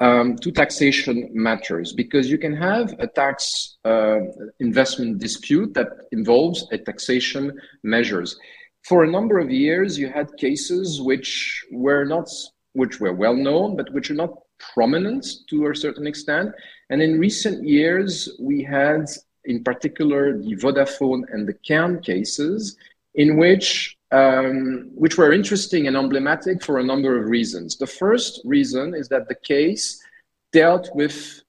Um, 0.00 0.36
to 0.36 0.50
taxation 0.50 1.28
matters 1.32 1.92
because 1.92 2.30
you 2.30 2.38
can 2.38 2.56
have 2.56 2.94
a 2.98 3.06
tax 3.06 3.76
uh, 3.84 4.20
investment 4.58 5.18
dispute 5.18 5.74
that 5.74 5.88
involves 6.10 6.66
a 6.72 6.78
taxation 6.78 7.58
measures. 7.82 8.38
For 8.88 9.04
a 9.04 9.10
number 9.10 9.38
of 9.38 9.50
years, 9.50 9.98
you 9.98 10.08
had 10.08 10.34
cases 10.38 11.02
which 11.02 11.64
were 11.70 12.04
not 12.04 12.28
which 12.72 13.00
were 13.00 13.12
well 13.12 13.34
known, 13.34 13.76
but 13.76 13.92
which 13.92 14.10
are 14.10 14.14
not 14.14 14.32
prominent 14.74 15.26
to 15.48 15.66
a 15.66 15.74
certain 15.74 16.06
extent. 16.06 16.52
And 16.88 17.02
in 17.02 17.18
recent 17.18 17.66
years, 17.66 18.28
we 18.40 18.62
had, 18.62 19.06
in 19.44 19.64
particular, 19.64 20.38
the 20.38 20.54
Vodafone 20.56 21.24
and 21.32 21.48
the 21.48 21.54
Cairn 21.66 22.00
cases, 22.00 22.76
in 23.16 23.36
which 23.36 23.96
um, 24.12 24.90
which 24.94 25.16
were 25.16 25.32
interesting 25.32 25.86
and 25.86 25.96
emblematic 25.96 26.62
for 26.64 26.78
a 26.78 26.84
number 26.84 27.18
of 27.18 27.28
reasons. 27.28 27.76
The 27.76 27.86
first 27.86 28.40
reason 28.44 28.94
is 28.94 29.08
that 29.08 29.28
the 29.28 29.36
case 29.36 30.02
dealt 30.52 30.88
with 30.94 31.42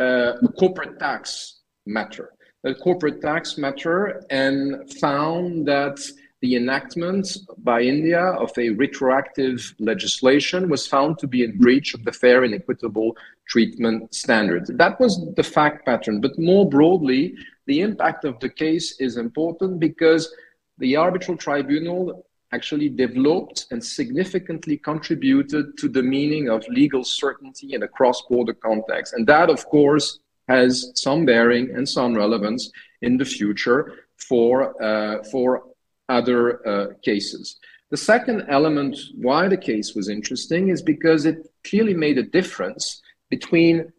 uh, 0.00 0.34
a 0.42 0.48
corporate 0.58 0.98
tax 0.98 1.60
matter, 1.86 2.32
a 2.64 2.74
corporate 2.74 3.20
tax 3.20 3.58
matter, 3.58 4.22
and 4.30 4.90
found 5.00 5.66
that 5.66 5.98
the 6.40 6.56
enactment 6.56 7.38
by 7.58 7.80
India 7.80 8.20
of 8.20 8.52
a 8.58 8.68
retroactive 8.70 9.74
legislation 9.78 10.68
was 10.68 10.86
found 10.86 11.18
to 11.18 11.26
be 11.26 11.42
in 11.42 11.56
breach 11.56 11.94
of 11.94 12.04
the 12.04 12.12
fair 12.12 12.44
and 12.44 12.52
equitable 12.52 13.16
treatment 13.48 14.14
standards. 14.14 14.70
That 14.74 15.00
was 15.00 15.18
the 15.36 15.42
fact 15.42 15.86
pattern. 15.86 16.20
But 16.20 16.38
more 16.38 16.68
broadly, 16.68 17.34
the 17.66 17.80
impact 17.80 18.26
of 18.26 18.38
the 18.40 18.50
case 18.50 19.00
is 19.00 19.16
important 19.16 19.80
because 19.80 20.34
the 20.78 20.96
arbitral 20.96 21.36
tribunal 21.36 22.24
actually 22.52 22.88
developed 22.88 23.66
and 23.70 23.84
significantly 23.84 24.76
contributed 24.76 25.76
to 25.76 25.88
the 25.88 26.02
meaning 26.02 26.48
of 26.48 26.66
legal 26.68 27.02
certainty 27.04 27.74
in 27.74 27.82
a 27.82 27.88
cross 27.88 28.22
border 28.28 28.54
context. 28.54 29.12
And 29.14 29.26
that, 29.26 29.50
of 29.50 29.66
course, 29.66 30.20
has 30.48 30.92
some 30.94 31.24
bearing 31.24 31.70
and 31.74 31.88
some 31.88 32.14
relevance 32.14 32.70
in 33.02 33.16
the 33.16 33.24
future 33.24 33.80
for, 34.16 34.80
uh, 34.82 35.22
for 35.24 35.64
other 36.08 36.66
uh, 36.66 36.86
cases. 37.02 37.56
The 37.90 37.96
second 37.96 38.46
element 38.48 38.96
why 39.16 39.48
the 39.48 39.56
case 39.56 39.94
was 39.94 40.08
interesting 40.08 40.68
is 40.68 40.82
because 40.82 41.26
it 41.26 41.38
clearly 41.64 41.94
made 41.94 42.18
a 42.18 42.22
difference 42.22 43.02
between 43.30 43.92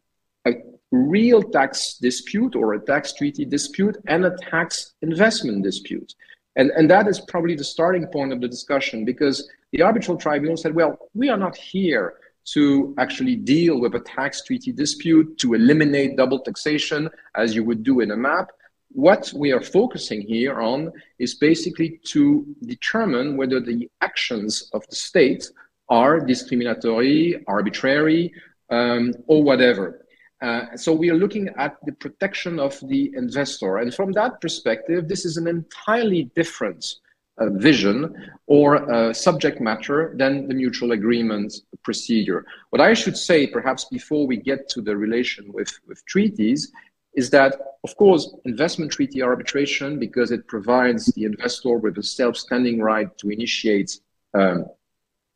a 0.45 0.51
real 0.91 1.41
tax 1.41 1.97
dispute 1.97 2.55
or 2.55 2.73
a 2.73 2.79
tax 2.79 3.13
treaty 3.13 3.45
dispute 3.45 3.97
and 4.07 4.25
a 4.25 4.35
tax 4.49 4.93
investment 5.01 5.63
dispute. 5.63 6.13
And, 6.55 6.71
and 6.71 6.89
that 6.89 7.07
is 7.07 7.19
probably 7.19 7.55
the 7.55 7.63
starting 7.63 8.07
point 8.07 8.31
of 8.31 8.41
the 8.41 8.47
discussion 8.47 9.05
because 9.05 9.49
the 9.71 9.81
arbitral 9.81 10.17
tribunal 10.17 10.57
said, 10.57 10.73
well, 10.73 10.97
we 11.13 11.29
are 11.29 11.37
not 11.37 11.55
here 11.55 12.15
to 12.53 12.93
actually 12.97 13.35
deal 13.35 13.79
with 13.79 13.95
a 13.95 13.99
tax 13.99 14.43
treaty 14.43 14.71
dispute, 14.71 15.37
to 15.39 15.55
eliminate 15.55 16.15
double 16.15 16.39
taxation 16.39 17.09
as 17.35 17.55
you 17.55 17.63
would 17.63 17.83
do 17.83 17.99
in 18.01 18.11
a 18.11 18.15
MAP 18.15 18.51
what 18.95 19.31
we 19.35 19.51
are 19.51 19.61
focusing 19.61 20.21
here 20.21 20.61
on 20.61 20.91
is 21.19 21.35
basically 21.35 21.99
to 22.05 22.45
determine 22.65 23.35
whether 23.35 23.59
the 23.59 23.89
actions 23.99 24.69
of 24.73 24.87
the 24.89 24.95
state 24.95 25.49
are 25.89 26.21
discriminatory, 26.21 27.43
arbitrary, 27.45 28.33
um, 28.69 29.13
or 29.27 29.43
whatever. 29.43 30.04
Uh, 30.41 30.75
so 30.75 30.93
we 30.93 31.09
are 31.09 31.15
looking 31.15 31.49
at 31.57 31.77
the 31.85 31.93
protection 31.93 32.59
of 32.59 32.77
the 32.87 33.11
investor. 33.15 33.77
And 33.77 33.93
from 33.93 34.11
that 34.13 34.41
perspective, 34.41 35.07
this 35.07 35.25
is 35.25 35.37
an 35.37 35.47
entirely 35.47 36.29
different 36.35 36.95
uh, 37.37 37.49
vision 37.51 38.31
or 38.47 38.89
uh, 38.91 39.13
subject 39.13 39.59
matter 39.61 40.13
than 40.17 40.47
the 40.47 40.53
mutual 40.53 40.91
agreement 40.91 41.53
procedure. 41.83 42.45
What 42.69 42.81
I 42.81 42.93
should 42.93 43.17
say, 43.17 43.47
perhaps 43.47 43.85
before 43.85 44.27
we 44.27 44.37
get 44.37 44.69
to 44.69 44.81
the 44.81 44.95
relation 44.95 45.51
with, 45.51 45.71
with 45.87 46.05
treaties, 46.05 46.71
is 47.13 47.29
that, 47.29 47.55
of 47.83 47.95
course, 47.95 48.35
investment 48.45 48.91
treaty 48.91 49.21
arbitration, 49.21 49.99
because 49.99 50.31
it 50.31 50.47
provides 50.47 51.05
the 51.13 51.23
investor 51.23 51.77
with 51.77 51.97
a 51.97 52.03
self-standing 52.03 52.81
right 52.81 53.17
to 53.19 53.29
initiate 53.29 53.99
um, 54.33 54.65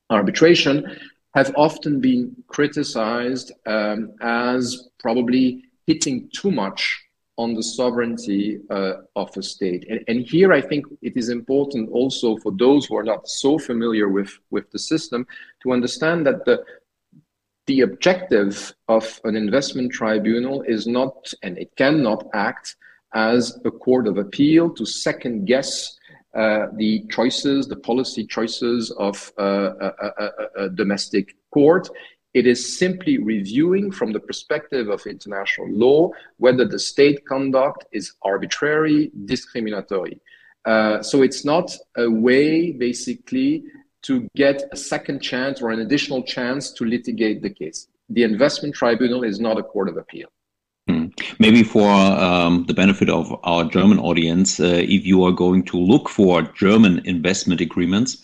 arbitration, 0.10 0.98
have 1.34 1.54
often 1.56 2.00
been 2.00 2.36
criticized 2.48 3.52
um, 3.66 4.14
as 4.22 4.90
probably 5.00 5.64
hitting 5.86 6.30
too 6.34 6.52
much 6.52 7.04
on 7.38 7.54
the 7.54 7.64
sovereignty 7.64 8.60
uh, 8.70 8.96
of 9.16 9.36
a 9.38 9.42
state. 9.42 9.86
And, 9.90 10.02
and, 10.10 10.28
here 10.28 10.52
I 10.52 10.60
think 10.60 10.86
it 11.02 11.16
is 11.16 11.30
important 11.30 11.90
also 11.90 12.36
for 12.38 12.52
those 12.52 12.86
who 12.86 12.98
are 12.98 13.04
not 13.04 13.30
so 13.30 13.58
familiar 13.58 14.10
with, 14.10 14.38
with 14.52 14.70
the 14.72 14.80
system 14.80 15.26
to 15.64 15.72
understand 15.72 16.26
that 16.28 16.44
the, 16.44 16.66
the 17.68 17.82
objective 17.82 18.74
of 18.90 19.22
an 19.24 19.38
investment 19.38 19.94
tribunal 19.94 20.64
is 20.64 20.86
not, 20.86 21.32
and 21.42 21.58
it 21.58 21.74
cannot 21.78 22.28
act 22.34 22.76
as 23.14 23.58
a 23.64 23.72
court 23.72 24.08
of 24.08 24.18
appeal 24.18 24.70
to 24.72 24.86
second 24.86 25.46
guess 25.46 25.98
uh, 26.36 26.68
the 26.76 27.04
choices, 27.10 27.68
the 27.68 27.76
policy 27.76 28.26
choices 28.26 28.92
of 28.92 29.32
uh, 29.40 29.72
a, 29.82 29.94
a, 29.98 30.66
a, 30.66 30.70
domestic 30.70 31.36
court. 31.52 31.90
It 32.36 32.46
is 32.46 32.78
simply 32.78 33.18
reviewing 33.18 33.92
from 33.92 34.14
the 34.14 34.20
perspective 34.20 34.90
of 34.90 35.06
international 35.08 35.70
law 35.72 36.12
whether 36.38 36.66
the 36.66 36.78
state 36.78 37.26
conduct 37.26 37.86
is 37.92 38.14
arbitrary, 38.22 39.12
discriminatory. 39.26 40.22
Uh, 40.66 41.02
so 41.02 41.24
it's 41.24 41.44
not 41.44 41.76
a 41.98 42.08
way, 42.08 42.74
basically, 42.74 43.64
to 44.04 44.28
get 44.36 44.64
a 44.72 44.78
second 44.78 45.22
chance 45.22 45.62
or 45.62 45.72
an 45.72 45.80
additional 45.80 46.22
chance 46.22 46.72
to 46.74 46.86
litigate 46.86 47.42
the 47.42 47.50
case. 47.50 47.88
The 48.10 48.24
investment 48.24 48.76
tribunal 48.76 49.24
is 49.24 49.40
not 49.40 49.58
a 49.58 49.64
court 49.64 49.90
of 49.90 49.98
appeal. 49.98 50.30
Hmm. 50.90 51.10
Maybe 51.38 51.62
for 51.62 51.88
um, 51.88 52.66
the 52.66 52.74
benefit 52.74 53.10
of 53.10 53.40
our 53.44 53.64
German 53.64 54.00
audience, 54.00 54.60
uh, 54.60 54.82
if 54.82 55.06
you 55.06 55.24
are 55.24 55.32
going 55.32 55.64
to 55.66 55.78
look 55.78 56.10
for 56.10 56.42
German 56.42 57.06
investment 57.06 57.62
agreements, 57.62 58.18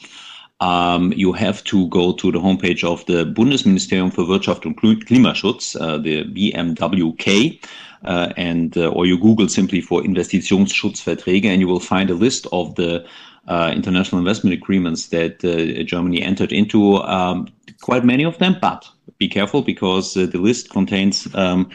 um, 0.62 1.14
you 1.14 1.32
have 1.34 1.64
to 1.66 1.88
go 1.90 2.14
to 2.14 2.32
the 2.32 2.40
homepage 2.40 2.84
of 2.84 3.06
the 3.06 3.24
Bundesministerium 3.24 4.12
für 4.12 4.28
Wirtschaft 4.28 4.66
und 4.66 4.78
Klimaschutz, 4.78 5.76
uh, 5.76 6.00
the 6.00 6.24
BMWK, 6.24 7.60
uh, 8.04 8.34
and 8.36 8.76
uh, 8.78 8.90
or 8.90 9.06
you 9.06 9.20
Google 9.20 9.48
simply 9.48 9.80
for 9.80 10.02
Investitionsschutzverträge, 10.02 11.46
and 11.46 11.62
you 11.62 11.68
will 11.68 11.80
find 11.80 12.10
a 12.10 12.16
list 12.16 12.48
of 12.52 12.74
the 12.76 13.06
international 13.48 14.20
investment 14.20 14.54
agreements 14.54 15.08
that 15.08 15.44
uh, 15.44 15.84
Germany 15.84 16.22
entered 16.22 16.52
into. 16.52 16.98
Um, 16.98 17.48
quite 17.82 18.06
many 18.06 18.24
of 18.24 18.38
them, 18.38 18.58
but 18.62 18.90
be 19.18 19.28
careful 19.28 19.62
because 19.62 20.18
uh, 20.18 20.26
the 20.26 20.38
list 20.38 20.70
contains 20.70 21.28
um, 21.36 21.70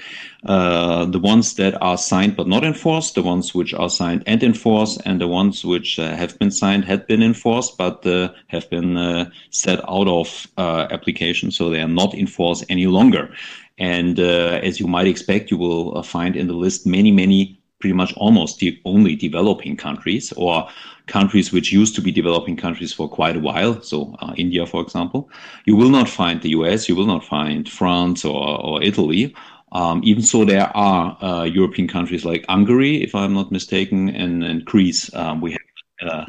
uh, 0.44 1.04
the 1.06 1.18
ones 1.18 1.54
that 1.54 1.80
are 1.80 1.96
signed 1.96 2.36
but 2.36 2.46
not 2.46 2.64
enforced, 2.64 3.14
the 3.14 3.22
ones 3.22 3.54
which 3.54 3.72
are 3.72 3.88
signed 3.88 4.22
and 4.26 4.42
enforced, 4.42 5.00
and 5.04 5.20
the 5.20 5.28
ones 5.28 5.64
which 5.64 5.98
uh, 5.98 6.14
have 6.16 6.38
been 6.38 6.50
signed, 6.50 6.84
had 6.84 7.06
been 7.06 7.22
enforced, 7.22 7.78
but 7.78 8.06
uh, 8.06 8.30
have 8.48 8.68
been 8.70 9.30
set 9.50 9.80
out 9.88 10.08
of 10.08 10.46
application, 10.58 11.50
so 11.50 11.70
they 11.70 11.80
are 11.80 11.88
not 11.88 12.14
enforced 12.14 12.64
any 12.68 12.86
longer. 12.86 13.32
And 13.78 14.18
as 14.18 14.78
you 14.78 14.86
might 14.86 15.06
expect, 15.06 15.50
you 15.50 15.56
will 15.56 16.02
find 16.02 16.36
in 16.36 16.46
the 16.46 16.54
list 16.54 16.86
many, 16.86 17.10
many 17.10 17.59
pretty 17.80 17.94
much 17.94 18.12
almost 18.16 18.58
the 18.58 18.80
only 18.84 19.16
developing 19.16 19.76
countries 19.76 20.32
or 20.36 20.68
countries 21.06 21.52
which 21.52 21.72
used 21.72 21.94
to 21.96 22.00
be 22.00 22.12
developing 22.12 22.56
countries 22.56 22.92
for 22.92 23.08
quite 23.08 23.36
a 23.36 23.40
while. 23.40 23.82
So 23.82 24.14
uh, 24.20 24.34
India, 24.36 24.66
for 24.66 24.80
example, 24.82 25.28
you 25.64 25.76
will 25.76 25.90
not 25.90 26.08
find 26.08 26.40
the 26.40 26.50
US, 26.50 26.88
you 26.88 26.94
will 26.94 27.06
not 27.06 27.24
find 27.24 27.68
France 27.68 28.24
or, 28.24 28.60
or 28.64 28.82
Italy. 28.82 29.34
Um, 29.72 30.00
even 30.04 30.22
so, 30.22 30.44
there 30.44 30.76
are 30.76 31.16
uh, 31.22 31.44
European 31.44 31.86
countries 31.86 32.24
like 32.24 32.44
Hungary, 32.48 33.02
if 33.02 33.14
I'm 33.14 33.34
not 33.34 33.52
mistaken, 33.52 34.08
and, 34.08 34.42
and 34.42 34.64
Greece. 34.64 35.14
Um, 35.14 35.40
we 35.40 35.52
have 35.52 35.60
uh, 36.02 36.24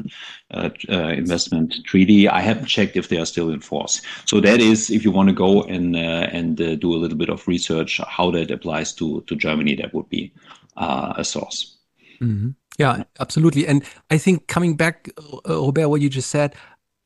uh, 0.50 0.68
uh, 0.90 1.08
investment 1.08 1.74
treaty. 1.86 2.28
I 2.28 2.40
haven't 2.40 2.66
checked 2.66 2.96
if 2.96 3.08
they 3.08 3.16
are 3.16 3.24
still 3.24 3.50
in 3.50 3.60
force. 3.60 4.02
So 4.26 4.40
that 4.40 4.60
is, 4.60 4.90
if 4.90 5.02
you 5.02 5.10
want 5.10 5.30
to 5.30 5.34
go 5.34 5.62
and 5.62 5.96
uh, 5.96 6.28
and 6.30 6.60
uh, 6.60 6.74
do 6.74 6.92
a 6.92 7.00
little 7.00 7.16
bit 7.16 7.30
of 7.30 7.48
research 7.48 8.00
how 8.06 8.30
that 8.32 8.50
applies 8.50 8.92
to 8.94 9.22
to 9.22 9.34
Germany, 9.34 9.74
that 9.76 9.94
would 9.94 10.10
be 10.10 10.30
uh, 10.76 11.14
a 11.16 11.24
source. 11.24 11.76
Mm-hmm. 12.20 12.50
Yeah, 12.78 13.04
absolutely. 13.20 13.66
And 13.66 13.84
I 14.10 14.18
think 14.18 14.46
coming 14.46 14.76
back, 14.76 15.10
uh, 15.48 15.60
Robert, 15.62 15.88
what 15.88 16.00
you 16.00 16.08
just 16.08 16.30
said, 16.30 16.54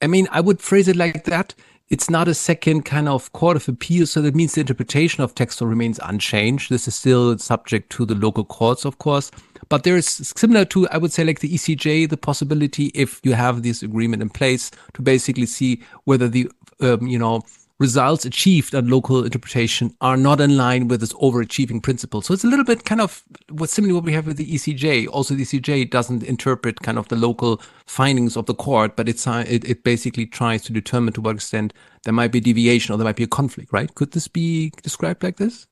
I 0.00 0.06
mean, 0.06 0.28
I 0.30 0.40
would 0.40 0.60
phrase 0.60 0.88
it 0.88 0.96
like 0.96 1.24
that. 1.24 1.54
It's 1.88 2.10
not 2.10 2.26
a 2.26 2.34
second 2.34 2.82
kind 2.84 3.08
of 3.08 3.32
court 3.32 3.56
of 3.56 3.68
appeal, 3.68 4.06
so 4.06 4.20
that 4.22 4.34
means 4.34 4.54
the 4.54 4.60
interpretation 4.60 5.22
of 5.22 5.34
text 5.34 5.60
remains 5.60 6.00
unchanged. 6.02 6.68
This 6.68 6.88
is 6.88 6.96
still 6.96 7.38
subject 7.38 7.90
to 7.90 8.04
the 8.04 8.16
local 8.16 8.44
courts, 8.44 8.84
of 8.84 8.98
course. 8.98 9.30
But 9.68 9.84
there 9.84 9.96
is 9.96 10.06
similar 10.36 10.64
to, 10.66 10.88
I 10.88 10.98
would 10.98 11.12
say, 11.12 11.24
like 11.24 11.40
the 11.40 11.52
ECJ, 11.52 12.08
the 12.08 12.16
possibility 12.16 12.86
if 12.86 13.20
you 13.22 13.34
have 13.34 13.62
this 13.62 13.82
agreement 13.82 14.20
in 14.20 14.30
place 14.30 14.72
to 14.94 15.02
basically 15.02 15.46
see 15.46 15.80
whether 16.04 16.28
the, 16.28 16.50
um, 16.80 17.06
you 17.06 17.18
know, 17.18 17.42
results 17.78 18.24
achieved 18.24 18.74
on 18.74 18.88
local 18.88 19.24
interpretation 19.24 19.94
are 20.00 20.16
not 20.16 20.40
in 20.40 20.56
line 20.56 20.88
with 20.88 21.00
this 21.00 21.12
overachieving 21.14 21.82
principle. 21.82 22.22
So 22.22 22.32
it's 22.32 22.44
a 22.44 22.46
little 22.46 22.64
bit 22.64 22.84
kind 22.84 23.00
of 23.00 23.22
what 23.50 23.68
similar 23.70 23.94
what 23.94 24.04
we 24.04 24.12
have 24.12 24.26
with 24.26 24.38
the 24.38 24.50
ECJ. 24.50 25.08
Also, 25.08 25.34
the 25.34 25.44
ECJ 25.44 25.90
doesn't 25.90 26.22
interpret 26.22 26.80
kind 26.80 26.98
of 26.98 27.08
the 27.08 27.16
local 27.16 27.60
findings 27.86 28.36
of 28.36 28.46
the 28.46 28.54
court, 28.54 28.96
but 28.96 29.08
it's 29.08 29.26
uh, 29.26 29.44
it, 29.46 29.64
it 29.68 29.84
basically 29.84 30.26
tries 30.26 30.62
to 30.62 30.72
determine 30.72 31.12
to 31.14 31.20
what 31.20 31.36
extent 31.36 31.72
there 32.04 32.14
might 32.14 32.32
be 32.32 32.40
deviation 32.40 32.94
or 32.94 32.98
there 32.98 33.04
might 33.04 33.16
be 33.16 33.24
a 33.24 33.28
conflict. 33.28 33.72
Right? 33.72 33.94
Could 33.94 34.12
this 34.12 34.28
be 34.28 34.70
described 34.82 35.22
like 35.22 35.36
this? 35.36 35.66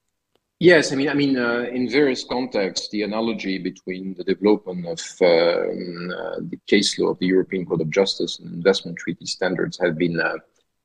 Yes, 0.61 0.93
I 0.93 0.95
mean, 0.95 1.09
I 1.09 1.15
mean, 1.15 1.37
uh, 1.37 1.67
in 1.73 1.91
various 1.91 2.23
contexts, 2.23 2.89
the 2.91 3.03
analogy 3.03 3.59
between 3.59 4.15
the 4.15 4.25
development 4.25 4.87
of 4.87 5.01
um, 5.21 6.13
uh, 6.17 6.37
the 6.49 6.59
case 6.69 6.97
law 6.99 7.09
of 7.09 7.19
the 7.19 7.27
European 7.27 7.67
Court 7.67 7.81
of 7.81 7.91
Justice 7.91 8.39
and 8.39 8.55
investment 8.55 8.97
treaty 8.97 9.27
standards 9.27 9.79
have 9.83 9.99
been 9.99 10.21
uh, 10.21 10.37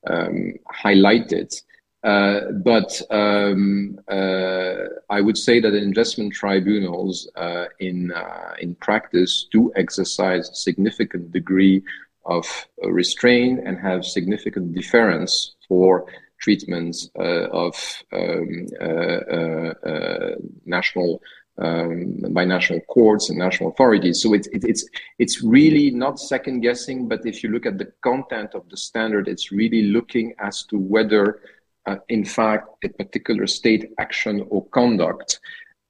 um, 0.07 0.53
highlighted. 0.83 1.53
Uh, 2.01 2.51
but 2.63 3.01
um, 3.09 3.99
uh, 4.07 4.75
I 5.09 5.19
would 5.19 5.37
say 5.37 5.59
that 5.59 5.73
investment 5.73 6.33
tribunals 6.33 7.29
uh, 7.35 7.65
in 7.79 8.13
in 8.59 8.75
practice 8.75 9.47
do 9.51 9.71
exercise 9.75 10.49
a 10.49 10.55
significant 10.55 11.31
degree 11.33 11.83
of 12.25 12.45
restraint 12.83 13.59
and 13.65 13.77
have 13.79 14.05
significant 14.05 14.73
deference 14.73 15.55
for 15.67 16.05
treatments 16.39 17.09
uh, 17.17 17.47
of 17.51 17.75
um, 18.13 18.67
uh, 18.81 18.85
uh, 18.85 20.35
national 20.65 21.21
um, 21.61 22.15
by 22.31 22.45
national 22.45 22.81
courts 22.81 23.29
and 23.29 23.37
national 23.37 23.69
authorities. 23.71 24.21
So 24.21 24.33
it, 24.33 24.47
it, 24.51 24.63
it's 24.63 24.87
it's 25.17 25.41
really 25.41 25.91
not 25.91 26.19
second 26.19 26.61
guessing, 26.61 27.07
but 27.07 27.25
if 27.25 27.43
you 27.43 27.49
look 27.49 27.65
at 27.65 27.77
the 27.77 27.91
content 28.01 28.53
of 28.53 28.67
the 28.69 28.77
standard, 28.77 29.27
it's 29.27 29.51
really 29.51 29.83
looking 29.83 30.33
as 30.39 30.63
to 30.65 30.77
whether, 30.77 31.41
uh, 31.85 31.97
in 32.09 32.25
fact, 32.25 32.67
a 32.83 32.89
particular 32.89 33.47
state 33.47 33.91
action 33.99 34.45
or 34.49 34.65
conduct 34.67 35.39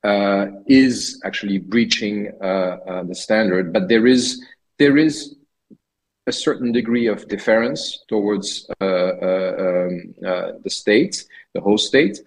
uh, 0.04 0.48
is 0.68 1.22
actually 1.26 1.58
breaching 1.58 2.32
uh, 2.42 3.04
the 3.04 3.16
standard. 3.16 3.74
But 3.74 3.88
there 3.90 4.08
is 4.08 4.44
there 4.78 4.98
is 4.98 5.36
a 6.30 6.32
certain 6.32 6.72
degree 6.72 7.08
of 7.08 7.28
deference 7.28 7.82
towards 8.08 8.70
uh, 8.82 8.86
uh, 8.86 9.56
um, 9.66 10.14
uh, 10.26 10.52
the 10.64 10.70
state, 10.70 11.26
the 11.56 11.62
host 11.62 11.88
state. 11.88 12.20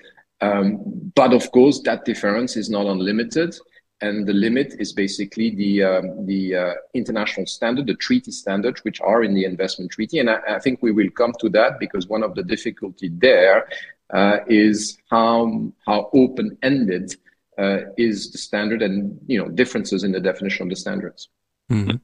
Um, 0.43 1.13
but 1.15 1.33
of 1.33 1.45
course, 1.53 1.81
that 1.83 2.05
difference 2.05 2.57
is 2.57 2.69
not 2.69 2.87
unlimited. 2.87 3.55
And 4.01 4.27
the 4.27 4.33
limit 4.33 4.75
is 4.81 4.93
basically 4.93 5.49
the, 5.55 5.73
um, 5.85 6.27
the 6.27 6.43
uh, 6.57 6.75
international 6.93 7.47
standard, 7.47 7.87
the 7.87 7.95
treaty 7.95 8.33
standards, 8.33 8.83
which 8.83 9.01
are 9.01 9.23
in 9.23 9.33
the 9.33 9.45
investment 9.45 9.93
treaty. 9.93 10.19
And 10.19 10.29
I, 10.29 10.39
I 10.57 10.59
think 10.59 10.83
we 10.83 10.91
will 10.91 11.11
come 11.11 11.33
to 11.39 11.49
that 11.51 11.79
because 11.79 12.09
one 12.09 12.25
of 12.25 12.35
the 12.35 12.43
difficulty 12.43 13.09
there 13.27 13.69
uh, 14.13 14.39
is 14.49 14.99
how, 15.09 15.73
how 15.87 16.11
open-ended 16.13 17.15
uh, 17.57 17.79
is 17.97 18.33
the 18.33 18.39
standard 18.39 18.83
and, 18.83 19.21
you 19.29 19.39
know, 19.39 19.49
differences 19.49 20.03
in 20.03 20.11
the 20.11 20.21
definition 20.21 20.65
of 20.65 20.71
the 20.71 20.77
standards. 20.85 21.29
Mm-hmm. 21.71 21.99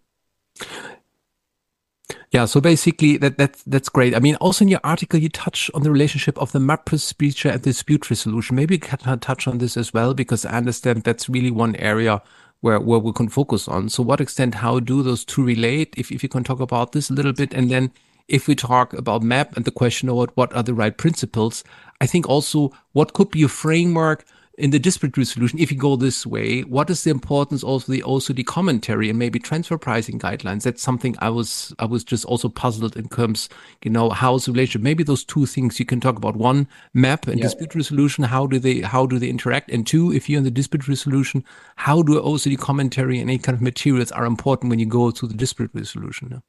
Yeah, 2.31 2.45
so 2.45 2.61
basically 2.61 3.17
that 3.19 3.39
that's 3.39 3.63
that's 3.63 3.89
great. 3.89 4.15
I 4.15 4.19
mean, 4.19 4.35
also 4.37 4.65
in 4.65 4.69
your 4.69 4.81
article 4.85 5.19
you 5.19 5.31
touch 5.31 5.71
on 5.73 5.83
the 5.83 5.91
relationship 5.91 6.37
of 6.39 6.53
the 6.53 6.61
MAP 6.61 6.85
procedure 6.85 7.49
and 7.49 7.63
dispute 7.63 8.11
resolution. 8.11 8.57
Maybe 8.57 8.75
you 8.75 8.81
can 8.81 9.19
touch 9.19 9.49
on 9.49 9.59
this 9.59 9.77
as 9.79 9.95
well 9.95 10.13
because 10.13 10.45
I 10.45 10.51
understand 10.51 11.05
that's 11.05 11.29
really 11.29 11.51
one 11.51 11.75
area 11.77 12.21
where 12.61 12.81
where 12.81 12.99
we 12.99 13.13
can 13.13 13.29
focus 13.29 13.67
on. 13.67 13.89
So, 13.89 14.03
what 14.03 14.21
extent 14.21 14.57
how 14.57 14.79
do 14.79 15.03
those 15.03 15.25
two 15.25 15.43
relate? 15.43 15.95
If 15.97 16.13
if 16.13 16.23
you 16.23 16.29
can 16.29 16.45
talk 16.45 16.61
about 16.61 16.93
this 16.93 17.09
a 17.09 17.15
little 17.15 17.33
bit, 17.33 17.55
and 17.55 17.71
then 17.71 17.93
if 18.29 18.47
we 18.47 18.55
talk 18.55 18.93
about 18.93 19.23
MAP 19.23 19.57
and 19.57 19.65
the 19.65 19.71
question 19.71 20.11
of 20.11 20.29
what 20.35 20.55
are 20.55 20.63
the 20.63 20.75
right 20.75 20.97
principles, 20.97 21.65
I 22.01 22.07
think 22.07 22.29
also 22.29 22.73
what 22.93 23.15
could 23.15 23.31
be 23.31 23.43
a 23.43 23.49
framework 23.49 24.27
in 24.59 24.71
the 24.71 24.79
dispute 24.81 25.17
resolution, 25.17 25.61
if 25.61 25.71
you 25.71 25.79
go 25.79 25.95
this 25.95 26.27
way, 26.27 26.63
what 26.63 26.91
is 26.91 27.05
the 27.05 27.11
importance 27.11 27.63
of 27.63 27.87
the 27.87 28.03
OECD 28.03 28.45
commentary 28.45 29.09
and 29.09 29.19
maybe 29.19 29.39
transfer 29.39 29.79
pricing 29.79 30.19
guidelines? 30.19 30.65
That's 30.65 30.83
something 30.83 31.15
I 31.21 31.31
was 31.31 31.73
I 31.79 31.85
was 31.85 32.03
just 32.03 32.25
also 32.25 32.49
puzzled 32.49 32.97
in 32.97 33.09
terms, 33.09 33.49
you 33.85 33.91
know, 33.91 34.11
how's 34.11 34.47
the 34.47 34.53
relationship? 34.53 34.83
Maybe 34.83 35.05
those 35.05 35.25
two 35.25 35.47
things 35.47 35.79
you 35.79 35.87
can 35.87 36.01
talk 36.01 36.17
about. 36.17 36.35
One, 36.35 36.67
MAP 36.93 37.29
and 37.29 37.39
yeah. 37.39 37.45
dispute 37.45 37.75
resolution. 37.77 38.25
How 38.25 38.47
do 38.49 38.59
they 38.59 38.81
how 38.81 39.07
do 39.07 39.21
they 39.21 39.29
interact? 39.29 39.71
And 39.71 39.87
two, 39.87 40.13
if 40.13 40.29
you're 40.29 40.39
in 40.39 40.45
the 40.45 40.51
dispute 40.51 40.89
resolution, 40.89 41.45
how 41.77 42.03
do 42.03 42.21
OECD 42.21 42.59
commentary 42.59 43.21
and 43.21 43.31
any 43.31 43.39
kind 43.39 43.55
of 43.55 43.63
materials 43.63 44.11
are 44.11 44.27
important 44.27 44.71
when 44.71 44.81
you 44.81 44.87
go 44.87 45.13
to 45.13 45.27
the 45.27 45.35
dispute 45.35 45.71
resolution? 45.73 46.43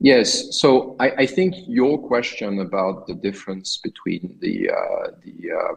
Yes. 0.00 0.58
So 0.58 0.96
I, 0.98 1.10
I, 1.10 1.26
think 1.26 1.54
your 1.66 1.98
question 1.98 2.60
about 2.60 3.06
the 3.06 3.14
difference 3.14 3.76
between 3.76 4.38
the 4.40 4.70
uh, 4.70 5.10
the 5.22 5.50
uh, 5.52 5.74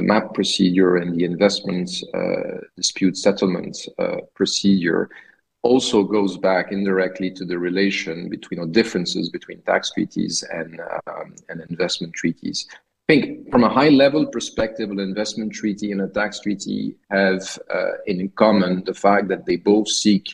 the 0.00 0.06
MAP 0.06 0.32
procedure 0.32 0.96
and 0.96 1.14
the 1.14 1.24
investment 1.24 1.90
uh, 2.14 2.64
dispute 2.74 3.18
settlement 3.18 3.76
uh, 3.98 4.16
procedure 4.34 5.10
also 5.62 6.02
goes 6.02 6.38
back 6.38 6.72
indirectly 6.72 7.30
to 7.30 7.44
the 7.44 7.58
relation 7.58 8.30
between 8.30 8.58
or 8.60 8.66
differences 8.66 9.28
between 9.28 9.60
tax 9.62 9.92
treaties 9.92 10.42
and 10.50 10.80
um, 11.06 11.34
and 11.50 11.60
investment 11.68 12.14
treaties. 12.14 12.66
I 12.70 13.12
think 13.12 13.50
from 13.50 13.62
a 13.64 13.68
high 13.68 13.90
level 13.90 14.24
perspective, 14.24 14.90
an 14.90 15.00
investment 15.00 15.52
treaty 15.52 15.92
and 15.92 16.00
a 16.00 16.08
tax 16.08 16.40
treaty 16.40 16.96
have 17.10 17.42
uh, 17.74 17.92
in 18.06 18.30
common 18.44 18.84
the 18.84 18.94
fact 18.94 19.28
that 19.28 19.44
they 19.44 19.56
both 19.56 19.88
seek 19.88 20.24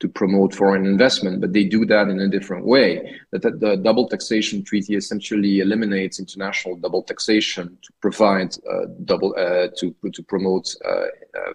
to 0.00 0.08
promote 0.08 0.54
foreign 0.54 0.84
investment, 0.84 1.40
but 1.40 1.52
they 1.52 1.64
do 1.64 1.86
that 1.86 2.08
in 2.08 2.20
a 2.20 2.28
different 2.28 2.66
way. 2.66 3.18
That 3.32 3.60
the 3.60 3.76
double 3.76 4.06
taxation 4.08 4.62
treaty 4.62 4.94
essentially 4.94 5.60
eliminates 5.60 6.18
international 6.18 6.76
double 6.76 7.02
taxation 7.02 7.78
to 7.82 7.92
provide 8.00 8.54
uh, 8.70 8.86
double 9.04 9.34
uh, 9.38 9.68
to 9.78 9.94
to 10.12 10.22
promote 10.22 10.66
uh, 10.84 10.90
uh, 10.90 11.06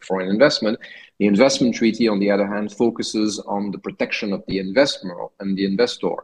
foreign 0.08 0.30
investment. 0.30 0.80
The 1.20 1.28
investment 1.28 1.76
treaty, 1.76 2.08
on 2.08 2.20
the 2.20 2.32
other 2.32 2.48
hand, 2.48 2.74
focuses 2.74 3.40
on 3.48 3.72
the 3.72 3.78
protection 3.78 4.34
of 4.34 4.44
the 4.48 4.58
investor 4.58 5.14
and 5.40 5.56
the 5.56 5.66
investor. 5.66 6.16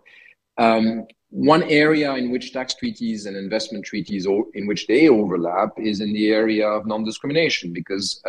Um, 0.58 1.06
one 1.30 1.63
area 1.63 2.13
in 2.15 2.32
which 2.32 2.53
tax 2.53 2.73
treaties 2.73 3.25
and 3.27 3.36
investment 3.38 3.86
treaties, 3.86 4.25
or 4.25 4.45
in 4.53 4.65
which 4.65 4.88
they 4.88 5.10
overlap, 5.10 5.71
is 5.77 5.99
in 6.01 6.13
the 6.13 6.32
area 6.32 6.67
of 6.67 6.88
non-discrimination, 6.88 7.73
because 7.73 8.21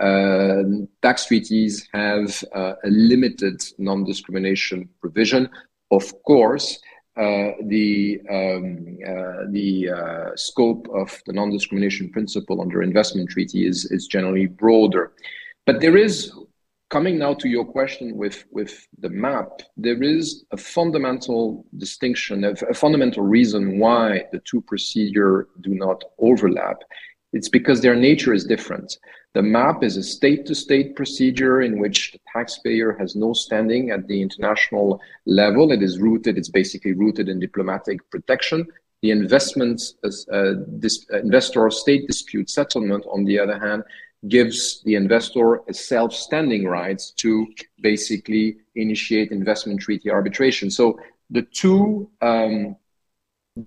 uh, 0.00 0.62
tax 1.02 1.26
treaties 1.26 1.88
have 1.92 2.42
uh, 2.54 2.74
a 2.84 2.88
limited 2.88 3.62
non-discrimination 3.78 4.88
provision. 5.00 5.48
Of 5.90 6.10
course, 6.22 6.78
uh, 7.16 7.50
the 7.66 8.20
um, 8.30 8.98
uh, 9.06 9.44
the 9.50 9.90
uh, 9.90 10.36
scope 10.36 10.88
of 10.94 11.20
the 11.26 11.32
non-discrimination 11.32 12.10
principle 12.10 12.62
under 12.62 12.82
investment 12.82 13.28
treaty 13.28 13.66
is 13.66 13.84
is 13.90 14.06
generally 14.06 14.46
broader, 14.46 15.12
but 15.66 15.80
there 15.80 15.96
is 15.96 16.32
coming 16.88 17.18
now 17.18 17.34
to 17.34 17.48
your 17.48 17.64
question 17.64 18.16
with 18.16 18.44
with 18.50 18.86
the 19.00 19.10
MAP. 19.10 19.62
There 19.76 20.02
is 20.02 20.44
a 20.52 20.56
fundamental 20.56 21.66
distinction, 21.76 22.44
a, 22.44 22.52
a 22.70 22.74
fundamental 22.74 23.24
reason 23.24 23.78
why 23.78 24.24
the 24.32 24.40
two 24.40 24.60
procedure 24.62 25.48
do 25.60 25.74
not 25.74 26.02
overlap. 26.18 26.78
It's 27.32 27.48
because 27.48 27.80
their 27.80 27.94
nature 27.94 28.34
is 28.34 28.44
different. 28.44 28.98
The 29.34 29.42
MAP 29.42 29.84
is 29.84 29.96
a 29.96 30.02
state 30.02 30.44
to 30.46 30.54
state 30.54 30.96
procedure 30.96 31.62
in 31.62 31.78
which 31.78 32.12
the 32.12 32.18
taxpayer 32.32 32.96
has 32.98 33.14
no 33.14 33.32
standing 33.32 33.90
at 33.90 34.08
the 34.08 34.20
international 34.20 35.00
level. 35.26 35.70
It 35.70 35.82
is 35.82 36.00
rooted, 36.00 36.36
it's 36.36 36.48
basically 36.48 36.94
rooted 36.94 37.28
in 37.28 37.38
diplomatic 37.38 37.98
protection. 38.10 38.66
The 39.02 39.12
uh, 39.12 40.64
this, 40.66 41.06
uh, 41.12 41.20
investor 41.20 41.70
state 41.70 42.06
dispute 42.06 42.50
settlement, 42.50 43.06
on 43.10 43.24
the 43.24 43.38
other 43.38 43.58
hand, 43.58 43.84
gives 44.28 44.82
the 44.82 44.96
investor 44.96 45.60
a 45.68 45.72
self 45.72 46.12
standing 46.12 46.66
rights 46.66 47.12
to 47.12 47.46
basically 47.80 48.58
initiate 48.74 49.30
investment 49.30 49.80
treaty 49.80 50.10
arbitration. 50.10 50.70
So 50.70 50.98
the 51.30 51.42
two 51.42 52.10
um, 52.20 52.76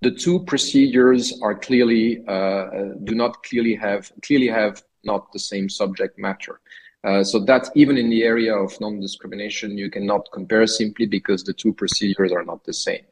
the 0.01 0.11
two 0.11 0.43
procedures 0.45 1.39
are 1.41 1.55
clearly 1.55 2.23
uh, 2.27 2.65
do 3.03 3.15
not 3.15 3.43
clearly 3.43 3.75
have 3.75 4.11
clearly 4.21 4.47
have 4.47 4.81
not 5.03 5.31
the 5.31 5.39
same 5.39 5.69
subject 5.69 6.17
matter. 6.17 6.59
Uh, 7.03 7.21
so 7.21 7.37
that 7.37 7.69
even 7.75 7.97
in 7.97 8.09
the 8.09 8.23
area 8.23 8.55
of 8.55 8.79
non-discrimination, 8.79 9.77
you 9.77 9.89
cannot 9.91 10.29
compare 10.31 10.65
simply 10.65 11.05
because 11.05 11.43
the 11.43 11.51
two 11.51 11.73
procedures 11.73 12.31
are 12.31 12.45
not 12.45 12.63
the 12.63 12.71
same. 12.73 13.03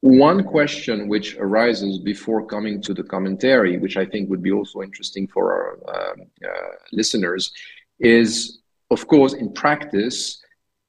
One 0.00 0.42
question 0.42 1.06
which 1.06 1.36
arises 1.36 1.98
before 1.98 2.44
coming 2.46 2.82
to 2.82 2.92
the 2.92 3.04
commentary, 3.04 3.78
which 3.78 3.96
I 3.96 4.04
think 4.04 4.28
would 4.30 4.42
be 4.42 4.50
also 4.50 4.82
interesting 4.82 5.28
for 5.28 5.52
our 5.52 5.78
uh, 5.94 6.48
uh, 6.48 6.72
listeners, 6.90 7.52
is 8.00 8.58
of 8.90 9.06
course 9.06 9.34
in 9.34 9.52
practice, 9.52 10.42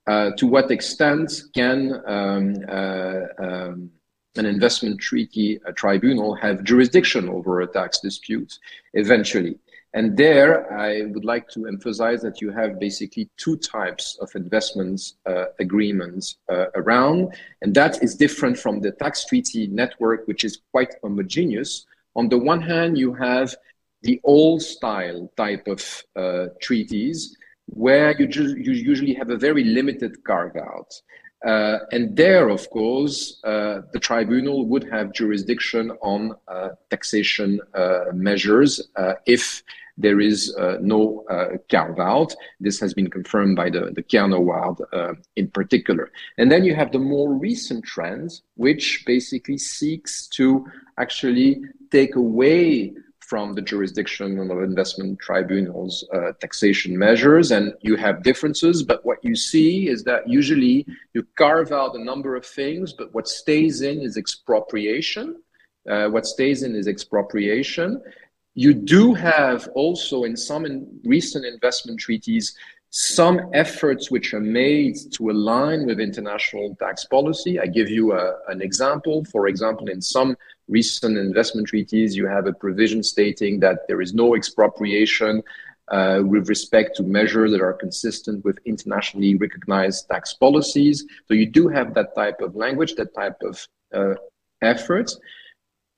uh, 0.07 0.31
to 0.37 0.47
what 0.47 0.71
extent 0.71 1.31
can 1.53 2.01
um, 2.07 2.55
uh, 2.67 3.21
um, 3.37 3.91
an 4.37 4.45
investment 4.45 4.99
treaty 4.99 5.59
tribunal 5.75 6.35
have 6.35 6.63
jurisdiction 6.63 7.29
over 7.29 7.61
a 7.61 7.67
tax 7.67 7.99
dispute 7.99 8.57
eventually. 8.93 9.57
And 9.93 10.15
there, 10.15 10.71
I 10.71 11.01
would 11.01 11.25
like 11.25 11.49
to 11.49 11.67
emphasize 11.67 12.21
that 12.21 12.39
you 12.39 12.49
have 12.51 12.79
basically 12.79 13.29
two 13.35 13.57
types 13.57 14.17
of 14.21 14.29
investments 14.35 15.15
uh, 15.25 15.45
agreements 15.59 16.37
uh, 16.49 16.67
around, 16.75 17.35
and 17.61 17.73
that 17.75 18.01
is 18.01 18.15
different 18.15 18.57
from 18.57 18.79
the 18.79 18.91
tax 18.91 19.25
treaty 19.25 19.67
network, 19.67 20.27
which 20.27 20.45
is 20.45 20.61
quite 20.71 20.95
homogeneous. 21.03 21.85
On 22.15 22.29
the 22.29 22.37
one 22.37 22.61
hand, 22.61 22.97
you 22.97 23.13
have 23.13 23.53
the 24.01 24.21
old 24.23 24.61
style 24.61 25.29
type 25.35 25.67
of 25.67 26.03
uh, 26.15 26.47
treaties 26.61 27.35
where 27.65 28.19
you, 28.19 28.27
you 28.27 28.71
usually 28.71 29.13
have 29.13 29.29
a 29.29 29.37
very 29.37 29.63
limited 29.63 30.23
carve 30.23 30.55
out. 30.55 30.93
Uh, 31.45 31.80
and 31.91 32.15
there, 32.15 32.49
of 32.49 32.69
course, 32.69 33.39
uh, 33.43 33.82
the 33.93 33.99
tribunal 33.99 34.65
would 34.65 34.84
have 34.91 35.12
jurisdiction 35.13 35.91
on 36.01 36.36
uh, 36.47 36.69
taxation 36.89 37.60
uh, 37.73 38.06
measures 38.13 38.89
uh, 38.95 39.13
if 39.25 39.63
there 39.97 40.19
is 40.19 40.56
uh, 40.56 40.77
no 40.82 41.23
carve 41.69 41.99
out. 41.99 42.34
This 42.60 42.80
has 42.80 42.93
been 42.93 43.10
confirmed 43.10 43.56
by 43.56 43.69
the, 43.69 43.91
the 43.93 44.01
Cairn 44.01 44.34
Award 44.34 44.77
in 45.36 45.49
particular. 45.49 46.12
And 46.38 46.51
then 46.51 46.63
you 46.63 46.73
have 46.73 46.91
the 46.91 46.99
more 46.99 47.34
recent 47.34 47.86
trend, 47.86 48.32
which 48.56 49.04
basically 49.06 49.58
seeks 49.58 50.27
to 50.30 50.65
actually 50.97 51.62
take 51.91 52.15
away 52.15 52.93
from 53.31 53.53
the 53.53 53.61
jurisdiction 53.61 54.29
of 54.51 54.61
investment 54.71 55.17
tribunals 55.27 55.93
uh, 56.13 56.33
taxation 56.41 56.91
measures 57.05 57.51
and 57.51 57.65
you 57.87 57.95
have 57.95 58.23
differences 58.29 58.83
but 58.83 58.99
what 59.05 59.19
you 59.23 59.35
see 59.51 59.87
is 59.87 60.03
that 60.03 60.27
usually 60.27 60.85
you 61.13 61.21
carve 61.37 61.71
out 61.71 61.95
a 61.95 62.03
number 62.11 62.35
of 62.35 62.45
things 62.45 62.91
but 62.91 63.07
what 63.15 63.29
stays 63.29 63.75
in 63.89 64.01
is 64.01 64.17
expropriation 64.17 65.27
uh, 65.89 66.07
what 66.09 66.25
stays 66.25 66.59
in 66.63 66.75
is 66.75 66.87
expropriation 66.89 67.89
you 68.65 68.73
do 68.73 69.13
have 69.13 69.69
also 69.75 70.25
in 70.25 70.35
some 70.35 70.65
in 70.65 70.75
recent 71.05 71.45
investment 71.45 71.97
treaties 71.97 72.45
some 72.91 73.39
efforts 73.53 74.11
which 74.11 74.33
are 74.33 74.41
made 74.41 74.97
to 75.13 75.29
align 75.29 75.85
with 75.85 76.01
international 76.01 76.75
tax 76.75 77.05
policy. 77.05 77.57
I 77.57 77.65
give 77.65 77.89
you 77.89 78.11
a, 78.11 78.35
an 78.49 78.61
example. 78.61 79.23
For 79.31 79.47
example, 79.47 79.87
in 79.87 80.01
some 80.01 80.35
recent 80.71 81.17
investment 81.17 81.67
treaties, 81.67 82.15
you 82.15 82.25
have 82.25 82.47
a 82.47 82.53
provision 82.53 83.03
stating 83.03 83.60
that 83.60 83.79
there 83.88 84.01
is 84.01 84.13
no 84.13 84.36
expropriation 84.36 85.43
uh, 85.89 86.21
with 86.23 86.47
respect 86.47 86.95
to 86.95 87.03
measures 87.03 87.51
that 87.51 87.62
are 87.62 87.73
consistent 87.73 88.43
with 88.45 88.57
internationally 88.65 89.36
recognized 89.36 90.07
tax 90.07 90.34
policies. 90.34 91.05
So 91.27 91.34
you 91.34 91.45
do 91.45 91.67
have 91.67 91.93
that 91.95 92.15
type 92.15 92.39
of 92.39 92.55
language, 92.55 92.95
that 92.95 93.13
type 93.13 93.39
of 93.43 93.67
uh, 93.93 94.13
effort. 94.62 95.12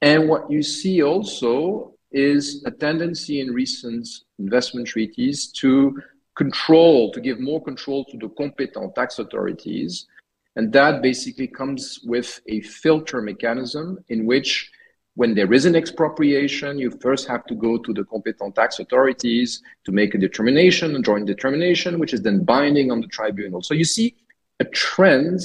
And 0.02 0.28
what 0.28 0.50
you 0.50 0.64
see 0.64 1.04
also 1.04 1.94
is 2.12 2.64
a 2.66 2.72
tendency 2.72 3.40
in 3.40 3.52
recent 3.52 4.08
investment 4.40 4.88
treaties 4.88 5.48
to 5.62 6.02
control, 6.36 7.12
to 7.12 7.22
give 7.22 7.40
more 7.40 7.62
control 7.64 8.06
to 8.06 8.18
the 8.18 8.30
competent 8.30 8.96
tax 8.96 9.20
authorities. 9.20 10.08
And 10.56 10.72
that 10.74 11.02
basically 11.02 11.48
comes 11.48 12.00
with 12.04 12.40
a 12.48 12.62
filter 12.62 13.22
mechanism 13.22 14.00
in 14.10 14.26
which 14.26 14.72
when 15.16 15.36
there 15.36 15.52
is 15.54 15.66
an 15.66 15.76
expropriation, 15.76 16.80
you 16.80 16.90
first 17.02 17.28
have 17.28 17.46
to 17.46 17.56
go 17.56 17.78
to 17.78 17.94
the 17.94 18.04
competent 18.06 18.56
tax 18.56 18.80
authorities 18.80 19.62
to 19.86 19.92
make 19.92 20.16
a 20.16 20.18
determination, 20.18 20.96
a 20.96 21.02
joint 21.02 21.28
determination, 21.28 22.00
which 22.00 22.14
is 22.14 22.22
then 22.22 22.44
binding 22.44 22.92
on 22.92 23.02
the 23.02 23.08
tribunal. 23.08 23.62
So 23.62 23.74
you 23.74 23.84
see 23.84 24.16
a 24.60 24.66
trend 24.66 25.40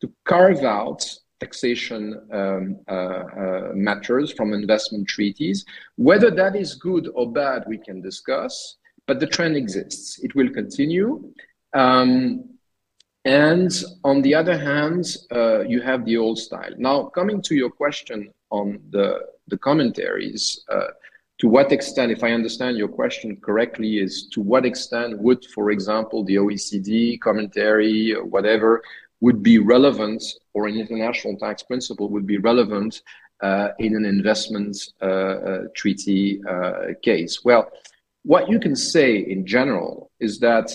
to 0.00 0.12
carve 0.24 0.62
out 0.62 1.04
taxation 1.40 2.20
um, 2.32 2.78
uh, 2.88 2.92
uh, 2.92 3.70
matters 3.74 4.32
from 4.32 4.52
investment 4.52 5.08
treaties. 5.08 5.64
Whether 5.96 6.30
that 6.32 6.54
is 6.54 6.74
good 6.74 7.08
or 7.14 7.32
bad, 7.32 7.64
we 7.66 7.78
can 7.78 8.00
discuss 8.00 8.76
but 9.08 9.18
the 9.18 9.26
trend 9.26 9.56
exists. 9.56 10.20
It 10.22 10.36
will 10.36 10.50
continue. 10.50 11.32
Um, 11.74 12.57
and 13.28 13.70
on 14.04 14.22
the 14.22 14.34
other 14.34 14.56
hand, 14.56 15.04
uh, 15.30 15.60
you 15.60 15.82
have 15.82 16.06
the 16.06 16.16
old 16.16 16.38
style. 16.38 16.72
Now, 16.78 17.04
coming 17.18 17.42
to 17.42 17.54
your 17.54 17.68
question 17.68 18.32
on 18.48 18.80
the, 18.88 19.20
the 19.48 19.58
commentaries, 19.58 20.64
uh, 20.70 20.92
to 21.40 21.46
what 21.46 21.70
extent, 21.70 22.10
if 22.10 22.24
I 22.24 22.32
understand 22.32 22.78
your 22.78 22.88
question 22.88 23.36
correctly, 23.36 23.98
is 23.98 24.28
to 24.32 24.40
what 24.40 24.64
extent 24.64 25.18
would, 25.18 25.44
for 25.54 25.70
example, 25.70 26.24
the 26.24 26.36
OECD 26.36 27.20
commentary 27.20 28.14
or 28.14 28.24
whatever 28.24 28.82
would 29.20 29.42
be 29.42 29.58
relevant 29.58 30.22
or 30.54 30.66
an 30.66 30.78
international 30.78 31.36
tax 31.36 31.62
principle 31.62 32.08
would 32.08 32.26
be 32.26 32.38
relevant 32.38 33.02
uh, 33.42 33.68
in 33.78 33.94
an 33.94 34.06
investment 34.06 34.74
uh, 35.02 35.04
uh, 35.04 35.62
treaty 35.76 36.40
uh, 36.48 36.94
case? 37.02 37.44
Well, 37.44 37.70
what 38.22 38.48
you 38.48 38.58
can 38.58 38.74
say 38.74 39.18
in 39.18 39.44
general 39.44 40.10
is 40.18 40.38
that 40.38 40.72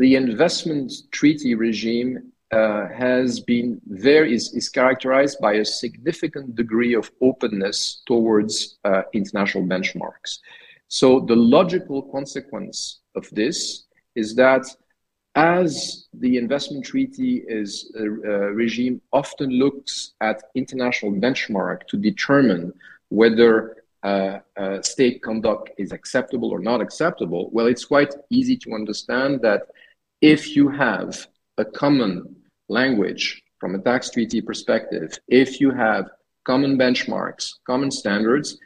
the 0.00 0.14
investment 0.14 0.90
treaty 1.10 1.54
regime 1.54 2.32
uh, 2.52 2.88
has 2.88 3.38
been 3.38 3.78
very 3.86 4.34
is, 4.34 4.54
is 4.54 4.68
characterized 4.70 5.38
by 5.40 5.52
a 5.54 5.64
significant 5.64 6.56
degree 6.56 6.94
of 6.94 7.10
openness 7.20 8.02
towards 8.06 8.78
uh, 8.86 9.02
international 9.12 9.64
benchmarks. 9.64 10.38
So 10.88 11.20
the 11.20 11.36
logical 11.36 12.00
consequence 12.16 13.00
of 13.14 13.28
this 13.32 13.84
is 14.14 14.34
that 14.36 14.64
as 15.34 16.08
the 16.14 16.38
investment 16.38 16.86
treaty 16.86 17.44
is 17.46 17.92
a, 17.94 18.04
a 18.04 18.52
regime 18.62 19.02
often 19.12 19.50
looks 19.50 20.14
at 20.22 20.42
international 20.54 21.12
benchmark 21.12 21.86
to 21.88 21.98
determine 21.98 22.72
whether 23.10 23.76
uh, 24.02 24.38
uh, 24.56 24.80
state 24.80 25.22
conduct 25.22 25.70
is 25.76 25.92
acceptable 25.92 26.50
or 26.50 26.58
not 26.58 26.80
acceptable, 26.80 27.50
well, 27.52 27.66
it's 27.66 27.84
quite 27.84 28.14
easy 28.30 28.56
to 28.56 28.72
understand 28.72 29.42
that 29.42 29.62
if 30.20 30.54
you 30.54 30.68
have 30.68 31.26
a 31.58 31.64
common 31.64 32.36
language 32.68 33.42
from 33.58 33.74
a 33.74 33.78
tax 33.78 34.10
treaty 34.10 34.40
perspective, 34.40 35.18
if 35.28 35.60
you 35.60 35.70
have 35.70 36.10
common 36.44 36.78
benchmarks, 36.78 37.54
common 37.66 37.90
standards, 37.90 38.58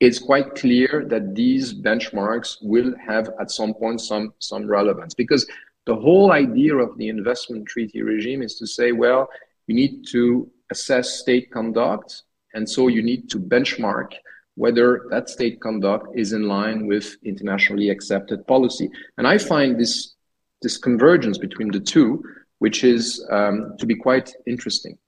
it's 0.00 0.18
quite 0.18 0.54
clear 0.54 1.04
that 1.08 1.34
these 1.34 1.74
benchmarks 1.74 2.56
will 2.62 2.94
have 3.06 3.30
at 3.40 3.50
some 3.50 3.74
point 3.74 4.00
some, 4.00 4.32
some 4.38 4.66
relevance 4.66 5.14
because 5.14 5.46
the 5.86 5.94
whole 5.94 6.32
idea 6.32 6.74
of 6.74 6.96
the 6.96 7.08
investment 7.08 7.66
treaty 7.66 8.02
regime 8.02 8.42
is 8.42 8.56
to 8.56 8.66
say, 8.66 8.92
well, 8.92 9.28
you 9.66 9.74
need 9.74 10.04
to 10.08 10.50
assess 10.70 11.20
state 11.20 11.50
conduct, 11.50 12.22
and 12.54 12.68
so 12.68 12.88
you 12.88 13.02
need 13.02 13.28
to 13.30 13.38
benchmark 13.38 14.12
whether 14.56 15.06
that 15.10 15.28
state 15.28 15.60
conduct 15.60 16.06
is 16.16 16.32
in 16.32 16.42
line 16.48 16.86
with 16.86 17.16
internationally 17.24 17.88
accepted 17.88 18.46
policy. 18.46 18.90
And 19.16 19.26
I 19.26 19.38
find 19.38 19.78
this, 19.78 20.14
this 20.62 20.78
convergence 20.78 21.38
between 21.38 21.70
the 21.70 21.80
two, 21.80 22.22
which 22.58 22.84
is 22.84 23.24
um, 23.30 23.74
to 23.78 23.86
be 23.86 23.94
quite 23.94 24.34
interesting. 24.46 24.98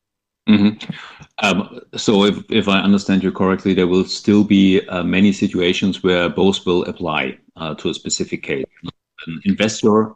Mm-hmm. 0.48 0.90
Um, 1.38 1.80
so, 1.96 2.24
if, 2.24 2.38
if 2.50 2.68
I 2.68 2.80
understand 2.80 3.22
you 3.22 3.30
correctly, 3.30 3.74
there 3.74 3.86
will 3.86 4.04
still 4.04 4.42
be 4.42 4.86
uh, 4.88 5.04
many 5.04 5.32
situations 5.32 6.02
where 6.02 6.28
both 6.28 6.66
will 6.66 6.84
apply 6.84 7.38
uh, 7.56 7.74
to 7.76 7.90
a 7.90 7.94
specific 7.94 8.42
case. 8.42 8.66
An 9.26 9.40
investor 9.44 10.14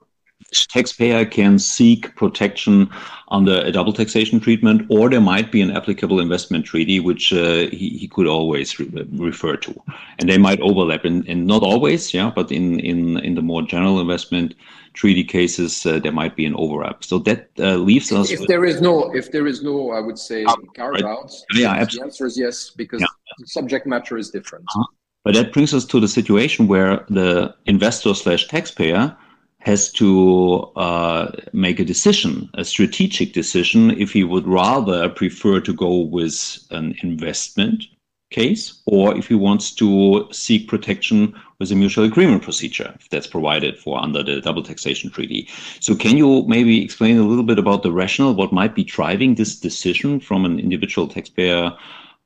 taxpayer 0.69 1.25
can 1.25 1.59
seek 1.59 2.15
protection 2.17 2.91
under 3.29 3.61
a 3.61 3.73
double 3.73 3.93
taxation 3.93 4.41
treatment, 4.41 4.87
or 4.89 5.09
there 5.09 5.21
might 5.21 5.51
be 5.51 5.61
an 5.61 5.71
applicable 5.71 6.21
investment 6.21 6.65
treaty 6.65 7.01
which 7.01 7.33
uh, 7.33 7.69
he, 7.71 7.97
he 8.01 8.09
could 8.09 8.27
always 8.27 8.79
re 8.79 9.07
refer 9.13 9.57
to, 9.57 9.75
and 10.19 10.29
they 10.29 10.39
might 10.39 10.61
overlap. 10.61 11.05
And, 11.05 11.27
and 11.29 11.47
not 11.47 11.63
always, 11.63 12.13
yeah, 12.13 12.31
but 12.35 12.51
in 12.53 12.81
in 12.81 13.19
in 13.19 13.35
the 13.35 13.43
more 13.43 13.63
general 13.63 14.01
investment 14.01 14.55
treaty 14.97 15.23
cases, 15.23 15.87
uh, 15.87 15.99
there 16.01 16.13
might 16.13 16.35
be 16.35 16.47
an 16.47 16.55
overlap. 16.57 17.05
So 17.05 17.19
that 17.21 17.51
uh, 17.59 17.77
leaves 17.77 18.11
us. 18.11 18.31
If 18.31 18.47
there 18.49 18.65
is 18.65 18.81
no, 18.81 19.15
if 19.15 19.31
there 19.31 19.47
is 19.47 19.63
no, 19.63 19.93
I 19.93 20.01
would 20.01 20.19
say 20.19 20.45
ah, 20.45 20.57
carve. 20.75 20.95
Right. 20.95 21.31
Yeah, 21.55 21.73
absolutely. 21.73 21.99
The 21.99 22.05
answer 22.05 22.27
is 22.27 22.39
yes 22.39 22.71
because 22.71 23.01
yeah. 23.01 23.07
the 23.39 23.47
subject 23.47 23.87
matter 23.87 24.17
is 24.17 24.31
different. 24.31 24.65
-huh. 24.69 24.85
But 25.25 25.35
that 25.35 25.53
brings 25.53 25.73
us 25.75 25.85
to 25.87 26.01
the 26.01 26.09
situation 26.09 26.69
where 26.69 27.05
the 27.09 27.55
investor 27.65 28.15
slash 28.15 28.47
taxpayer 28.47 29.17
has 29.59 29.91
to 29.93 30.71
uh, 30.77 31.33
make 31.53 31.81
a 31.81 31.85
decision, 31.85 32.49
a 32.55 32.65
strategic 32.65 33.33
decision, 33.33 33.91
if 33.99 34.13
he 34.13 34.23
would 34.23 34.47
rather 34.47 35.09
prefer 35.09 35.61
to 35.61 35.73
go 35.73 35.93
with 36.19 36.37
an 36.71 36.95
investment 37.03 37.83
case 38.31 38.83
or 38.87 39.17
if 39.17 39.29
he 39.29 39.35
wants 39.35 39.73
to 39.73 40.29
seek 40.33 40.69
protection 40.69 41.35
with 41.59 41.71
a 41.71 41.75
mutual 41.75 42.05
agreement 42.05 42.43
procedure, 42.43 42.93
if 42.99 43.09
that's 43.09 43.27
provided 43.27 43.79
for 43.79 44.03
under 44.03 44.23
the 44.23 44.41
double 44.41 44.63
taxation 44.63 45.11
treaty. 45.11 45.49
So, 45.81 45.95
can 45.95 46.17
you 46.17 46.45
maybe 46.47 46.85
explain 46.85 47.19
a 47.19 47.23
little 47.25 47.45
bit 47.45 47.59
about 47.59 47.83
the 47.83 47.93
rationale, 47.93 48.35
what 48.35 48.53
might 48.53 48.75
be 48.75 48.85
driving 48.85 49.35
this 49.35 49.59
decision 49.59 50.21
from 50.21 50.45
an 50.45 50.59
individual 50.59 51.09
taxpayer 51.09 51.73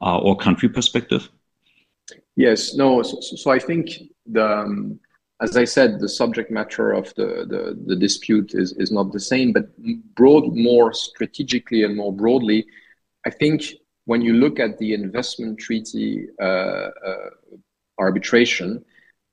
uh, 0.00 0.18
or 0.18 0.36
country 0.36 0.68
perspective? 0.68 1.28
Yes, 2.34 2.74
no. 2.74 3.02
So, 3.02 3.20
so 3.20 3.50
I 3.50 3.58
think 3.58 3.90
the 4.26 4.46
um, 4.46 5.00
as 5.42 5.56
I 5.56 5.64
said, 5.64 6.00
the 6.00 6.08
subject 6.08 6.50
matter 6.50 6.92
of 6.92 7.14
the, 7.14 7.46
the, 7.48 7.78
the, 7.86 7.96
dispute 7.96 8.52
is, 8.54 8.72
is 8.72 8.92
not 8.92 9.10
the 9.10 9.20
same, 9.20 9.52
but 9.52 9.70
broad, 10.14 10.54
more 10.54 10.92
strategically 10.92 11.82
and 11.82 11.96
more 11.96 12.12
broadly, 12.12 12.66
I 13.24 13.30
think 13.30 13.72
when 14.10 14.20
you 14.20 14.32
look 14.32 14.58
at 14.58 14.76
the 14.78 14.92
investment 14.92 15.56
treaty 15.56 16.26
uh, 16.42 16.90
uh, 17.10 17.30
arbitration, 17.96 18.84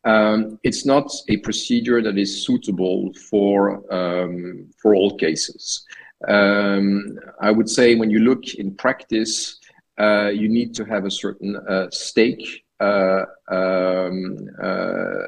um, 0.03 0.59
it's 0.61 0.85
not 0.85 1.07
a 1.29 1.37
procedure 1.37 1.99
that 1.99 2.15
is 2.15 2.45
suitable 2.45 3.11
for 3.29 3.57
um, 3.91 4.69
for 4.79 4.93
all 4.93 5.17
cases. 5.17 5.83
Um, 6.27 7.17
I 7.41 7.49
would 7.49 7.69
say 7.77 7.95
when 7.95 8.11
you 8.11 8.19
look 8.19 8.43
in 8.61 8.75
practice, 8.75 9.35
uh, 9.97 10.29
you 10.41 10.47
need 10.47 10.75
to 10.75 10.83
have 10.85 11.05
a 11.05 11.11
certain 11.23 11.55
uh, 11.55 11.87
stake 11.89 12.45
uh, 12.79 13.23
um, 13.59 14.37
uh, 14.61 15.27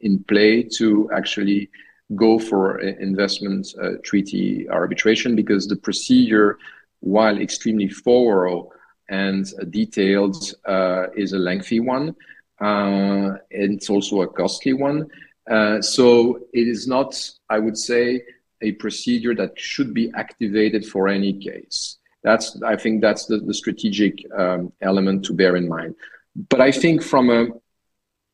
in 0.00 0.24
play 0.30 0.62
to 0.78 1.10
actually 1.12 1.68
go 2.14 2.38
for 2.38 2.78
investment 2.78 3.66
treaty 4.02 4.66
arbitration 4.70 5.36
because 5.36 5.66
the 5.66 5.80
procedure, 5.88 6.56
while 7.00 7.40
extremely 7.40 7.88
thorough 7.88 8.70
and 9.08 9.46
detailed, 9.70 10.36
is 11.16 11.32
a 11.32 11.38
lengthy 11.38 11.80
one. 11.80 12.14
and 12.60 13.38
it's 13.50 13.90
also 13.90 14.22
a 14.22 14.28
costly 14.28 14.72
one. 14.72 15.06
so 15.80 16.40
it 16.52 16.68
is 16.68 16.86
not, 16.86 17.10
I 17.48 17.58
would 17.58 17.78
say, 17.78 18.22
a 18.62 18.72
procedure 18.72 19.34
that 19.34 19.58
should 19.58 19.92
be 19.92 20.10
activated 20.16 20.84
for 20.86 21.08
any 21.08 21.32
case. 21.34 21.98
That's, 22.22 22.60
I 22.62 22.76
think 22.76 23.02
that's 23.02 23.26
the, 23.26 23.38
the 23.38 23.54
strategic 23.54 24.14
um, 24.36 24.72
element 24.80 25.24
to 25.26 25.32
bear 25.32 25.56
in 25.56 25.68
mind. 25.68 25.94
But 26.48 26.60
I 26.60 26.72
think 26.72 27.02
from 27.02 27.30
a 27.30 27.48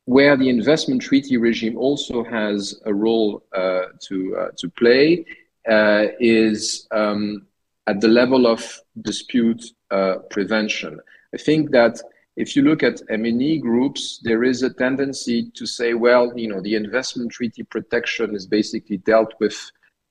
where 0.06 0.36
the 0.36 0.48
investment 0.48 1.00
treaty 1.00 1.36
regime 1.36 1.76
also 1.76 2.24
has 2.24 2.80
a 2.86 2.92
role 2.92 3.44
uh, 3.56 3.82
to 4.00 4.36
uh, 4.36 4.48
to 4.58 4.68
play 4.70 5.24
uh, 5.70 6.06
is 6.18 6.88
um, 6.90 7.46
at 7.86 8.00
the 8.00 8.08
level 8.08 8.46
of 8.46 8.80
dispute 9.02 9.64
uh, 9.90 10.16
prevention. 10.30 11.00
I 11.34 11.38
think 11.38 11.70
that 11.70 12.00
if 12.36 12.56
you 12.56 12.62
look 12.62 12.82
at 12.82 13.06
MNE 13.10 13.60
groups, 13.60 14.20
there 14.22 14.44
is 14.44 14.62
a 14.62 14.72
tendency 14.72 15.50
to 15.54 15.66
say, 15.66 15.94
well, 15.94 16.32
you 16.36 16.48
know, 16.48 16.62
the 16.62 16.76
investment 16.76 17.32
treaty 17.32 17.62
protection 17.62 18.34
is 18.34 18.46
basically 18.46 18.98
dealt 18.98 19.34
with 19.38 19.58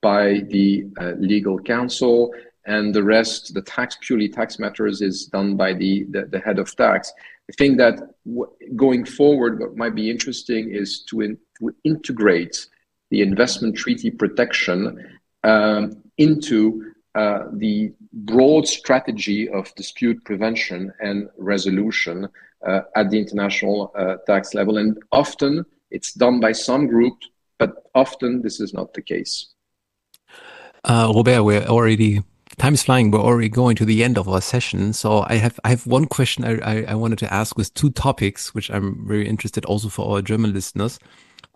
by 0.02 0.42
the 0.50 0.86
uh, 1.00 1.12
legal 1.18 1.60
counsel 1.60 2.32
and 2.66 2.94
the 2.94 3.04
rest, 3.04 3.54
the 3.54 3.62
tax, 3.62 3.98
purely 4.02 4.30
tax 4.30 4.60
matters 4.60 5.02
is 5.02 5.26
done 5.26 5.56
by 5.56 5.74
the, 5.74 6.06
the, 6.10 6.26
the 6.26 6.40
head 6.40 6.60
of 6.60 6.76
tax. 6.76 7.12
I 7.50 7.54
think 7.58 7.78
that 7.80 8.00
w- 8.26 8.52
going 8.76 9.04
forward, 9.04 9.60
what 9.60 9.76
might 9.76 9.96
be 9.96 10.12
interesting 10.12 10.72
is 10.72 11.02
to, 11.10 11.22
in, 11.22 11.38
to 11.60 11.74
integrate 11.84 12.68
the 13.10 13.22
investment 13.22 13.76
treaty 13.76 14.12
protection 14.12 15.20
um, 15.44 16.04
into 16.18 16.91
uh, 17.16 17.44
the 17.54 17.94
broad 18.14 18.68
strategy 18.68 19.50
of 19.50 19.74
dispute 19.76 20.24
prevention 20.24 20.94
and 21.02 21.30
resolution 21.38 22.28
uh, 22.66 22.82
at 22.96 23.10
the 23.10 23.20
international 23.20 23.92
uh, 23.96 24.16
tax 24.26 24.54
level. 24.54 24.78
And 24.78 24.98
often 25.12 25.66
it's 25.90 26.14
done 26.14 26.40
by 26.40 26.54
some 26.54 26.88
groups, 26.88 27.28
but 27.60 27.84
often 27.96 28.42
this 28.42 28.60
is 28.60 28.74
not 28.74 28.94
the 28.94 29.02
case. 29.02 29.48
Uh, 30.84 31.12
Robert, 31.14 31.44
we're 31.44 31.66
already 31.66 32.22
time 32.58 32.74
is 32.74 32.84
flying. 32.84 33.12
We're 33.12 33.20
already 33.20 33.50
going 33.50 33.76
to 33.78 33.86
the 33.86 34.04
end 34.04 34.18
of 34.18 34.28
our 34.28 34.42
session. 34.42 34.94
So 34.94 35.26
I 35.28 35.36
have 35.36 35.60
I 35.64 35.70
have 35.70 35.86
one 35.88 36.06
question 36.06 36.44
I, 36.44 36.60
I, 36.60 36.86
I 36.90 36.96
wanted 36.96 37.20
to 37.20 37.34
ask 37.34 37.58
with 37.58 37.74
two 37.74 37.90
topics, 37.90 38.54
which 38.54 38.70
I'm 38.70 39.06
very 39.08 39.28
interested 39.28 39.66
also 39.66 39.90
for 39.90 40.16
our 40.16 40.22
German 40.22 40.54
listeners. 40.54 41.00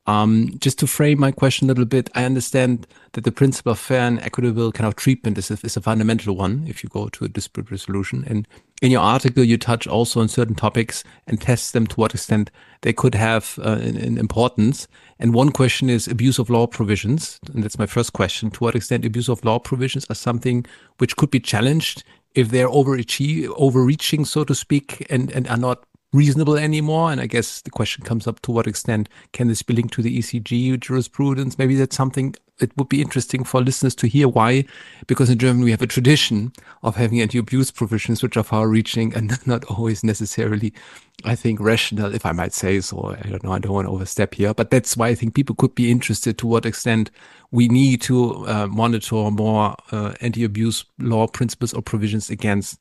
Um, 0.07 0.51
just 0.59 0.77
to 0.79 0.87
frame 0.87 1.19
my 1.19 1.31
question 1.31 1.67
a 1.67 1.69
little 1.69 1.85
bit, 1.85 2.09
I 2.13 2.25
understand 2.25 2.85
that 3.13 3.23
the 3.23 3.31
principle 3.31 3.71
of 3.71 3.79
fair 3.79 4.01
and 4.01 4.19
equitable 4.19 4.71
kind 4.71 4.87
of 4.87 4.95
treatment 4.95 5.37
is 5.37 5.49
a, 5.49 5.57
is 5.63 5.75
a 5.77 5.81
fundamental 5.81 6.35
one 6.35 6.65
if 6.67 6.83
you 6.83 6.89
go 6.89 7.09
to 7.09 7.25
a 7.25 7.27
dispute 7.29 7.71
resolution. 7.71 8.23
And 8.27 8.47
in 8.81 8.91
your 8.91 9.01
article, 9.01 9.43
you 9.43 9.57
touch 9.57 9.87
also 9.87 10.21
on 10.21 10.27
certain 10.27 10.53
topics 10.53 11.03
and 11.25 11.41
test 11.41 11.73
them 11.73 11.87
to 11.87 11.95
what 11.95 12.13
extent 12.13 12.51
they 12.81 12.93
could 12.93 13.15
have 13.15 13.57
uh, 13.63 13.79
importance. 13.79 14.87
And 15.17 15.33
one 15.33 15.51
question 15.51 15.89
is 15.89 16.07
abuse 16.07 16.37
of 16.37 16.51
law 16.51 16.67
provisions. 16.67 17.39
And 17.53 17.63
that's 17.63 17.79
my 17.79 17.87
first 17.87 18.13
question. 18.13 18.51
To 18.51 18.63
what 18.63 18.75
extent 18.75 19.05
abuse 19.05 19.29
of 19.29 19.43
law 19.43 19.57
provisions 19.57 20.05
are 20.09 20.15
something 20.15 20.65
which 20.99 21.15
could 21.15 21.31
be 21.31 21.39
challenged 21.39 22.03
if 22.35 22.49
they're 22.49 22.69
overreaching, 22.69 24.25
so 24.25 24.43
to 24.43 24.53
speak, 24.53 25.07
and, 25.09 25.31
and 25.31 25.47
are 25.47 25.57
not 25.57 25.85
reasonable 26.15 26.57
anymore. 26.57 27.11
And 27.11 27.19
I 27.19 27.27
guess 27.27 27.61
the 27.61 27.69
question 27.69 28.03
comes 28.03 28.27
up 28.27 28.41
to 28.41 28.51
what 28.51 28.67
extent 28.67 29.09
can 29.33 29.47
this 29.47 29.61
be 29.61 29.73
linked 29.73 29.93
to 29.95 30.01
the 30.01 30.17
ECJ 30.17 30.79
jurisprudence? 30.79 31.57
Maybe 31.57 31.75
that's 31.75 31.95
something 31.95 32.35
it 32.59 32.71
would 32.77 32.87
be 32.87 33.01
interesting 33.01 33.43
for 33.43 33.61
listeners 33.61 33.93
to 33.95 34.07
hear 34.07 34.29
why, 34.29 34.63
because 35.07 35.29
in 35.29 35.37
Germany 35.37 35.65
we 35.65 35.71
have 35.71 35.81
a 35.81 35.87
tradition 35.87 36.53
of 36.83 36.95
having 36.95 37.19
anti-abuse 37.19 37.69
provisions 37.69 38.23
which 38.23 38.37
are 38.37 38.43
far-reaching 38.43 39.13
and 39.13 39.37
not 39.45 39.65
always 39.65 40.03
necessarily, 40.03 40.73
I 41.25 41.35
think, 41.35 41.59
rational, 41.59 42.15
if 42.15 42.25
I 42.25 42.31
might 42.31 42.53
say 42.53 42.79
so. 42.79 43.15
I 43.21 43.29
don't 43.29 43.43
know. 43.43 43.51
I 43.51 43.59
don't 43.59 43.73
want 43.73 43.87
to 43.87 43.91
overstep 43.91 44.35
here, 44.35 44.53
but 44.53 44.71
that's 44.71 44.95
why 44.95 45.09
I 45.09 45.15
think 45.15 45.33
people 45.33 45.55
could 45.55 45.75
be 45.75 45.91
interested 45.91 46.37
to 46.37 46.47
what 46.47 46.65
extent 46.65 47.11
we 47.51 47.67
need 47.67 48.01
to 48.03 48.47
uh, 48.47 48.67
monitor 48.67 49.29
more 49.31 49.75
uh, 49.91 50.13
anti-abuse 50.21 50.85
law 50.99 51.27
principles 51.27 51.73
or 51.73 51.81
provisions 51.81 52.29
against 52.29 52.79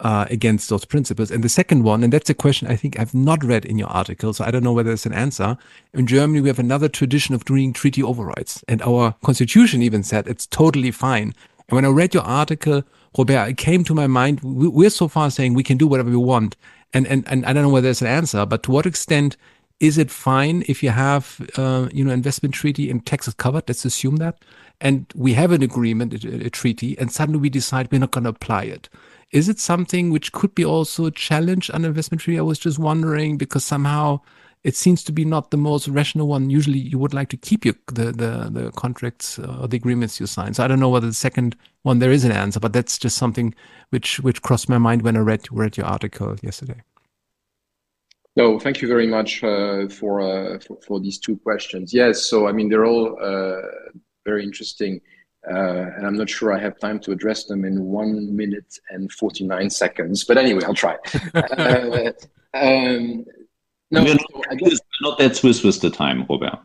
uh, 0.00 0.26
against 0.30 0.68
those 0.68 0.84
principles. 0.84 1.30
And 1.30 1.44
the 1.44 1.48
second 1.48 1.84
one, 1.84 2.02
and 2.02 2.12
that's 2.12 2.30
a 2.30 2.34
question 2.34 2.68
I 2.68 2.76
think 2.76 2.98
I've 2.98 3.14
not 3.14 3.44
read 3.44 3.64
in 3.64 3.78
your 3.78 3.88
article, 3.88 4.32
so 4.32 4.44
I 4.44 4.50
don't 4.50 4.64
know 4.64 4.72
whether 4.72 4.92
it's 4.92 5.06
an 5.06 5.12
answer. 5.12 5.56
In 5.94 6.06
Germany, 6.06 6.40
we 6.40 6.48
have 6.48 6.58
another 6.58 6.88
tradition 6.88 7.34
of 7.34 7.44
doing 7.44 7.72
treaty 7.72 8.02
overrides, 8.02 8.64
and 8.68 8.82
our 8.82 9.14
constitution 9.22 9.82
even 9.82 10.02
said 10.02 10.26
it's 10.26 10.46
totally 10.46 10.90
fine. 10.90 11.34
And 11.68 11.76
when 11.76 11.84
I 11.84 11.88
read 11.88 12.14
your 12.14 12.24
article, 12.24 12.82
Robert, 13.16 13.48
it 13.48 13.56
came 13.56 13.84
to 13.84 13.94
my 13.94 14.06
mind, 14.06 14.40
we're 14.42 14.90
so 14.90 15.08
far 15.08 15.30
saying 15.30 15.54
we 15.54 15.62
can 15.62 15.78
do 15.78 15.86
whatever 15.86 16.10
we 16.10 16.16
want. 16.16 16.56
And, 16.92 17.06
and, 17.06 17.26
and 17.28 17.46
I 17.46 17.52
don't 17.52 17.62
know 17.62 17.68
whether 17.68 17.86
there's 17.86 18.02
an 18.02 18.08
answer, 18.08 18.44
but 18.44 18.62
to 18.64 18.72
what 18.72 18.86
extent 18.86 19.36
is 19.78 19.96
it 19.96 20.10
fine 20.10 20.64
if 20.68 20.82
you 20.82 20.90
have, 20.90 21.40
uh, 21.56 21.88
you 21.92 22.04
know, 22.04 22.12
investment 22.12 22.54
treaty 22.54 22.90
and 22.90 23.04
taxes 23.04 23.34
covered? 23.34 23.64
Let's 23.68 23.84
assume 23.84 24.16
that. 24.16 24.36
And 24.80 25.06
we 25.14 25.34
have 25.34 25.52
an 25.52 25.62
agreement, 25.62 26.24
a, 26.24 26.46
a 26.46 26.50
treaty, 26.50 26.98
and 26.98 27.12
suddenly 27.12 27.40
we 27.40 27.50
decide 27.50 27.90
we're 27.90 27.98
not 27.98 28.10
going 28.10 28.24
to 28.24 28.30
apply 28.30 28.64
it. 28.64 28.88
Is 29.32 29.48
it 29.48 29.60
something 29.60 30.10
which 30.10 30.32
could 30.32 30.54
be 30.54 30.64
also 30.64 31.06
a 31.06 31.10
challenge 31.10 31.70
on 31.70 31.84
investment 31.84 32.20
tree? 32.20 32.38
I 32.38 32.42
was 32.42 32.58
just 32.58 32.78
wondering 32.78 33.36
because 33.36 33.64
somehow 33.64 34.20
it 34.64 34.76
seems 34.76 35.02
to 35.04 35.12
be 35.12 35.24
not 35.24 35.50
the 35.50 35.56
most 35.56 35.88
rational 35.88 36.26
one. 36.26 36.50
Usually, 36.50 36.78
you 36.78 36.98
would 36.98 37.14
like 37.14 37.28
to 37.30 37.36
keep 37.36 37.64
your, 37.64 37.74
the 37.86 38.06
the 38.06 38.50
the 38.50 38.72
contracts 38.72 39.38
uh, 39.38 39.58
or 39.60 39.68
the 39.68 39.76
agreements 39.76 40.20
you 40.20 40.26
sign. 40.26 40.54
So 40.54 40.64
I 40.64 40.68
don't 40.68 40.80
know 40.80 40.88
whether 40.88 41.06
the 41.06 41.14
second 41.14 41.56
one 41.82 42.00
there 42.00 42.12
is 42.12 42.24
an 42.24 42.32
answer, 42.32 42.60
but 42.60 42.72
that's 42.72 42.98
just 42.98 43.16
something 43.16 43.54
which 43.90 44.20
which 44.20 44.42
crossed 44.42 44.68
my 44.68 44.78
mind 44.78 45.02
when 45.02 45.16
I 45.16 45.20
read 45.20 45.46
read 45.50 45.76
your 45.76 45.86
article 45.86 46.36
yesterday. 46.42 46.82
No, 48.36 48.58
thank 48.58 48.80
you 48.80 48.88
very 48.88 49.08
much 49.08 49.42
uh, 49.42 49.88
for, 49.88 50.20
uh, 50.20 50.60
for, 50.60 50.78
for 50.86 51.00
these 51.00 51.18
two 51.18 51.36
questions. 51.38 51.92
Yes, 51.92 52.22
so 52.22 52.46
I 52.46 52.52
mean 52.52 52.68
they're 52.68 52.86
all 52.86 53.18
uh, 53.20 53.62
very 54.24 54.44
interesting. 54.44 55.00
Uh, 55.48 55.90
and 55.96 56.06
I'm 56.06 56.16
not 56.16 56.28
sure 56.28 56.52
I 56.52 56.58
have 56.58 56.78
time 56.78 57.00
to 57.00 57.12
address 57.12 57.44
them 57.44 57.64
in 57.64 57.82
one 57.84 58.36
minute 58.36 58.78
and 58.90 59.10
49 59.10 59.70
seconds. 59.70 60.24
But 60.24 60.36
anyway, 60.36 60.62
I'll 60.64 60.74
try. 60.74 60.96
uh, 61.34 62.12
um, 62.52 63.24
no, 63.90 64.04
we're 64.04 64.14
not, 64.14 64.44
I 64.50 64.54
guess, 64.54 64.78
not 65.00 65.18
that 65.18 65.36
Swiss 65.36 65.64
with 65.64 65.80
the 65.80 65.90
time, 65.90 66.26
Robert. 66.28 66.58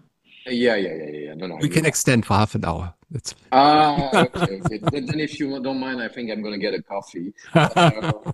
Yeah, 0.45 0.75
yeah, 0.75 0.93
yeah, 0.93 1.09
yeah. 1.09 1.33
No, 1.33 1.47
no. 1.47 1.55
We 1.55 1.69
can 1.69 1.85
extend 1.85 2.25
for 2.25 2.35
half 2.35 2.53
an 2.53 2.65
hour. 2.65 2.93
That's 3.09 3.33
ah, 3.51 4.11
okay. 4.35 4.61
okay. 4.61 4.77
then, 4.91 5.05
then, 5.05 5.19
if 5.19 5.39
you 5.39 5.59
don't 5.61 5.79
mind, 5.79 6.01
I 6.01 6.07
think 6.07 6.29
I'm 6.29 6.41
going 6.41 6.53
to 6.53 6.59
get 6.59 6.73
a 6.73 6.81
coffee. 6.81 7.33
Uh, 7.53 8.31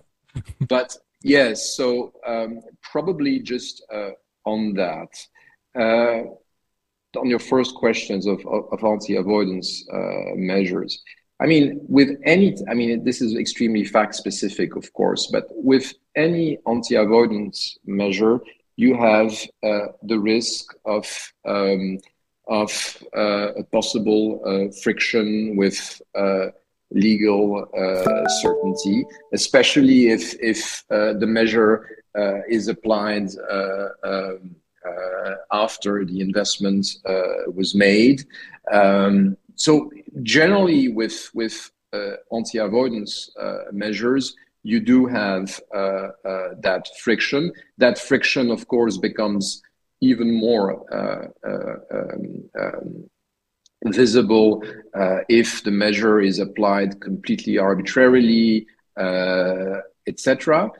but 0.66 0.96
yes, 1.22 1.76
so 1.76 2.12
um, 2.26 2.60
probably 2.80 3.38
just 3.38 3.84
uh, 3.92 4.10
on 4.46 4.72
that. 4.74 5.08
Uh, 5.78 6.30
on 7.16 7.28
your 7.28 7.38
first 7.38 7.74
questions 7.74 8.26
of, 8.26 8.44
of, 8.46 8.64
of 8.72 8.84
anti-avoidance 8.84 9.86
uh, 9.92 10.34
measures, 10.34 11.02
I 11.40 11.46
mean, 11.46 11.80
with 11.88 12.10
any, 12.24 12.56
I 12.68 12.74
mean, 12.74 13.02
this 13.04 13.20
is 13.20 13.34
extremely 13.36 13.84
fact 13.84 14.14
specific, 14.14 14.76
of 14.76 14.92
course, 14.92 15.26
but 15.26 15.46
with 15.50 15.92
any 16.14 16.58
anti-avoidance 16.68 17.78
measure, 17.84 18.40
you 18.76 18.94
have 18.96 19.32
uh, 19.62 19.88
the 20.04 20.18
risk 20.18 20.74
of 20.84 21.06
um, 21.44 21.98
of 22.48 23.02
uh, 23.16 23.52
a 23.54 23.64
possible 23.64 24.40
uh, 24.44 24.72
friction 24.82 25.56
with 25.56 26.00
uh, 26.14 26.46
legal 26.90 27.66
uh, 27.76 28.28
certainty, 28.42 29.04
especially 29.32 30.08
if 30.08 30.34
if 30.40 30.84
the 30.88 31.26
measure 31.26 31.88
is 32.48 32.68
applied. 32.68 33.28
Um, 34.04 34.56
after 35.52 36.04
the 36.04 36.20
investment 36.20 36.86
uh, 37.06 37.50
was 37.54 37.74
made. 37.74 38.24
Um, 38.70 39.36
so 39.54 39.90
generally, 40.22 40.88
with 40.88 41.30
with 41.34 41.70
uh, 41.92 42.16
anti-avoidance 42.32 43.30
measures, 43.72 44.34
you 44.62 44.80
do 44.80 45.06
have 45.06 45.60
that 45.74 46.88
friction. 47.02 47.52
That 47.78 47.98
friction, 47.98 48.50
of 48.50 48.66
course, 48.68 48.96
becomes 48.96 49.62
even 50.00 50.34
more 50.34 50.84
um, 51.44 52.50
um, 52.60 53.08
visible 53.86 54.62
uh, 54.94 55.18
if 55.28 55.62
the 55.64 55.70
measure 55.70 56.20
is 56.20 56.38
applied 56.38 57.00
completely 57.00 57.58
arbitrarily, 57.58 58.66
uh, 58.96 59.80
etc. 60.06 60.70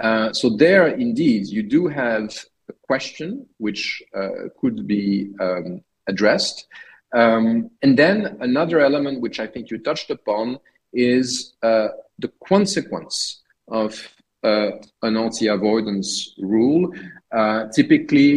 Uh, 0.00 0.32
so 0.32 0.50
there, 0.50 0.88
indeed, 0.88 1.46
you 1.46 1.62
do 1.62 1.86
have 1.86 2.44
question 2.92 3.28
which 3.66 3.82
uh, 4.20 4.42
could 4.60 4.78
be 4.94 5.06
um, 5.46 5.68
addressed. 6.12 6.58
Um, 7.20 7.46
and 7.84 7.92
then 8.02 8.16
another 8.48 8.78
element 8.88 9.16
which 9.24 9.38
I 9.44 9.46
think 9.52 9.64
you 9.70 9.78
touched 9.78 10.10
upon 10.18 10.46
is 10.92 11.54
uh, 11.62 11.88
the 12.24 12.30
consequence 12.52 13.16
of 13.82 13.90
uh, 14.44 14.70
an 15.08 15.14
anti-avoidance 15.16 16.34
rule. 16.52 16.82
Uh, 17.38 17.60
typically, 17.78 18.32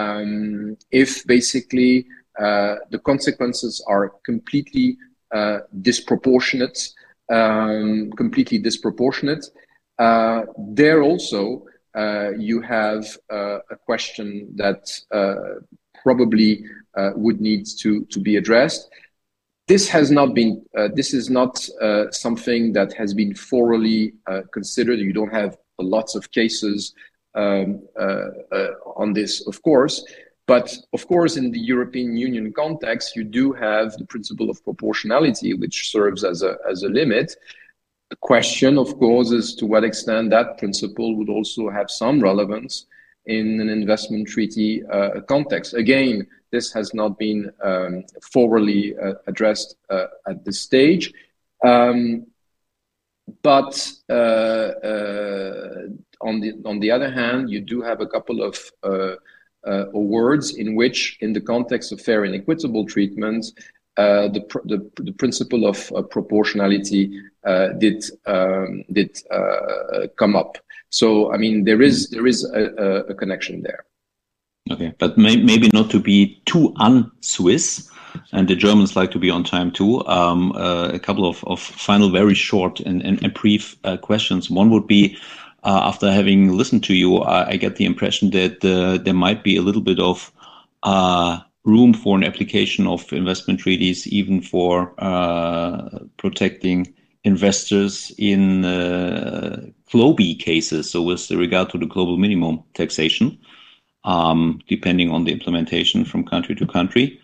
um, 0.00 0.76
if 1.02 1.10
basically 1.36 1.94
uh, 2.38 2.74
the 2.92 3.00
consequences 3.10 3.74
are 3.94 4.04
completely 4.30 4.88
uh, 5.38 5.58
disproportionate, 5.88 6.78
um, 7.38 8.12
completely 8.22 8.58
disproportionate, 8.68 9.44
there 10.78 11.00
also 11.10 11.64
you 12.38 12.60
have 12.60 13.06
a 13.30 13.76
question 13.84 14.52
that 14.56 14.88
probably 16.02 16.64
would 17.14 17.40
need 17.40 17.66
to, 17.78 18.04
to 18.06 18.20
be 18.20 18.36
addressed. 18.36 18.90
This 19.68 19.88
has 19.88 20.12
not 20.12 20.32
been 20.32 20.64
uh, 20.78 20.88
this 20.94 21.12
is 21.12 21.28
not 21.28 21.68
uh, 21.82 22.10
something 22.12 22.72
that 22.74 22.92
has 22.92 23.12
been 23.12 23.34
thoroughly 23.34 24.14
uh, 24.28 24.42
considered. 24.52 25.00
You 25.00 25.12
don't 25.12 25.32
have 25.32 25.58
lots 25.80 26.14
of 26.14 26.30
cases 26.30 26.94
um, 27.34 27.82
uh, 27.98 28.28
uh, 28.52 28.68
on 28.94 29.12
this 29.12 29.46
of 29.46 29.60
course. 29.62 30.04
But 30.46 30.76
of 30.92 31.08
course 31.08 31.36
in 31.36 31.50
the 31.50 31.58
european 31.58 32.16
union 32.16 32.52
context 32.52 33.16
you 33.16 33.24
do 33.24 33.52
have 33.52 33.96
the 33.98 34.06
principle 34.06 34.48
of 34.48 34.62
proportionality 34.62 35.54
which 35.54 35.90
serves 35.90 36.22
as 36.22 36.42
a 36.42 36.56
as 36.70 36.84
a 36.84 36.88
limit 36.88 37.34
the 38.10 38.16
question 38.16 38.78
of 38.78 38.96
course 38.98 39.30
is 39.30 39.54
to 39.54 39.66
what 39.66 39.84
extent 39.84 40.30
that 40.30 40.58
principle 40.58 41.16
would 41.16 41.28
also 41.28 41.68
have 41.68 41.90
some 41.90 42.20
relevance 42.20 42.86
in 43.26 43.60
an 43.60 43.68
investment 43.68 44.28
treaty 44.28 44.84
uh, 44.86 45.20
context 45.22 45.74
again 45.74 46.26
this 46.50 46.72
has 46.72 46.94
not 46.94 47.18
been 47.18 47.50
um, 47.62 48.04
thoroughly 48.32 48.96
uh, 48.96 49.14
addressed 49.26 49.76
uh, 49.90 50.06
at 50.26 50.44
this 50.44 50.60
stage. 50.60 51.12
Um, 51.64 52.26
but 53.42 53.90
uh, 54.08 54.12
uh, 54.12 55.86
on 56.20 56.40
the 56.40 56.52
on 56.64 56.78
the 56.78 56.90
other 56.90 57.10
hand, 57.10 57.50
you 57.50 57.60
do 57.60 57.82
have 57.82 58.00
a 58.00 58.06
couple 58.06 58.42
of 58.42 58.54
uh, 58.84 59.16
awards 59.94 60.54
in 60.56 60.76
which, 60.76 61.18
in 61.20 61.32
the 61.32 61.40
context 61.40 61.90
of 61.90 62.00
fair 62.00 62.24
and 62.24 62.34
equitable 62.34 62.86
treatment, 62.86 63.52
uh, 63.96 64.28
the, 64.28 64.40
pr- 64.40 64.66
the, 64.66 64.90
the 64.96 65.12
principle 65.12 65.66
of 65.66 65.92
uh, 65.92 66.02
proportionality 66.02 67.20
uh, 67.44 67.68
did 67.78 68.04
um, 68.26 68.84
did 68.92 69.18
come 70.16 70.36
up. 70.36 70.58
So 70.90 71.32
I 71.32 71.36
mean 71.36 71.64
there 71.64 71.82
is 71.82 72.10
there 72.10 72.26
is 72.26 72.44
a, 72.44 73.04
a 73.08 73.14
connection 73.14 73.62
there. 73.62 73.84
Okay, 74.68 74.92
but 74.98 75.16
may, 75.16 75.36
maybe 75.36 75.70
not 75.72 75.90
to 75.90 76.00
be 76.00 76.42
too 76.44 76.74
un-Swiss, 76.80 77.88
and 78.32 78.48
the 78.48 78.56
Germans 78.56 78.96
like 78.96 79.12
to 79.12 79.18
be 79.18 79.30
on 79.30 79.44
time 79.44 79.70
too. 79.70 80.04
Um, 80.06 80.50
uh, 80.52 80.88
a 80.92 80.98
couple 80.98 81.24
of, 81.24 81.44
of 81.44 81.60
final, 81.60 82.10
very 82.10 82.34
short 82.34 82.80
and, 82.80 83.00
and, 83.02 83.22
and 83.22 83.32
brief 83.32 83.76
uh, 83.84 83.96
questions. 83.96 84.50
One 84.50 84.70
would 84.70 84.88
be, 84.88 85.16
uh, 85.62 85.82
after 85.84 86.10
having 86.10 86.56
listened 86.56 86.82
to 86.84 86.94
you, 86.94 87.18
I, 87.18 87.50
I 87.50 87.56
get 87.56 87.76
the 87.76 87.84
impression 87.84 88.30
that 88.30 88.64
uh, 88.64 89.00
there 89.02 89.14
might 89.14 89.44
be 89.44 89.56
a 89.56 89.62
little 89.62 89.82
bit 89.82 90.00
of 90.00 90.32
uh, 90.82 91.38
room 91.66 91.92
for 91.92 92.16
an 92.16 92.24
application 92.24 92.86
of 92.86 93.12
investment 93.12 93.60
treaties, 93.60 94.06
even 94.06 94.40
for 94.40 94.94
uh, 94.98 95.98
protecting 96.16 96.94
investors 97.24 98.14
in 98.16 98.64
uh, 98.64 99.66
cases. 100.38 100.90
So, 100.90 101.02
with 101.02 101.30
regard 101.30 101.68
to 101.70 101.78
the 101.78 101.86
global 101.86 102.16
minimum 102.16 102.62
taxation 102.72 103.38
um, 104.06 104.60
depending 104.68 105.10
on 105.10 105.24
the 105.24 105.32
implementation 105.32 106.04
from 106.04 106.24
country 106.24 106.54
to 106.54 106.66
country. 106.66 107.20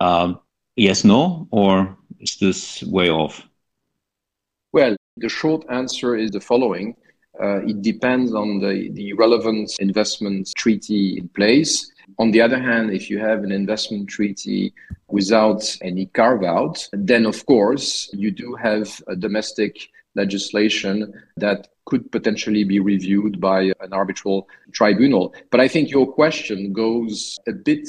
Um, 0.00 0.38
yes, 0.76 1.02
no, 1.02 1.48
or 1.50 1.96
is 2.20 2.36
this 2.36 2.82
way 2.84 3.10
off? 3.10 3.42
Well, 4.72 4.96
the 5.16 5.28
short 5.28 5.64
answer 5.70 6.16
is 6.16 6.30
the 6.30 6.40
following. 6.40 6.94
Uh, 7.42 7.64
it 7.66 7.82
depends 7.82 8.34
on 8.34 8.60
the, 8.60 8.90
the 8.92 9.12
relevant 9.14 9.70
investment 9.80 10.50
treaty 10.56 11.18
in 11.18 11.28
place. 11.28 11.90
On 12.18 12.30
the 12.30 12.40
other 12.40 12.60
hand, 12.60 12.90
if 12.90 13.10
you 13.10 13.18
have 13.18 13.44
an 13.44 13.52
investment 13.52 14.08
treaty 14.08 14.74
without 15.08 15.76
any 15.82 16.06
carve 16.06 16.44
out, 16.44 16.88
then 16.92 17.26
of 17.26 17.44
course 17.46 18.10
you 18.12 18.30
do 18.30 18.54
have 18.54 19.02
a 19.08 19.16
domestic 19.16 19.88
legislation 20.14 21.12
that 21.36 21.68
could 21.86 22.10
potentially 22.10 22.64
be 22.64 22.80
reviewed 22.80 23.40
by 23.40 23.72
an 23.80 23.92
arbitral 23.92 24.48
tribunal. 24.72 25.34
But 25.50 25.60
I 25.60 25.68
think 25.68 25.90
your 25.90 26.10
question 26.10 26.72
goes 26.72 27.38
a 27.46 27.52
bit, 27.52 27.88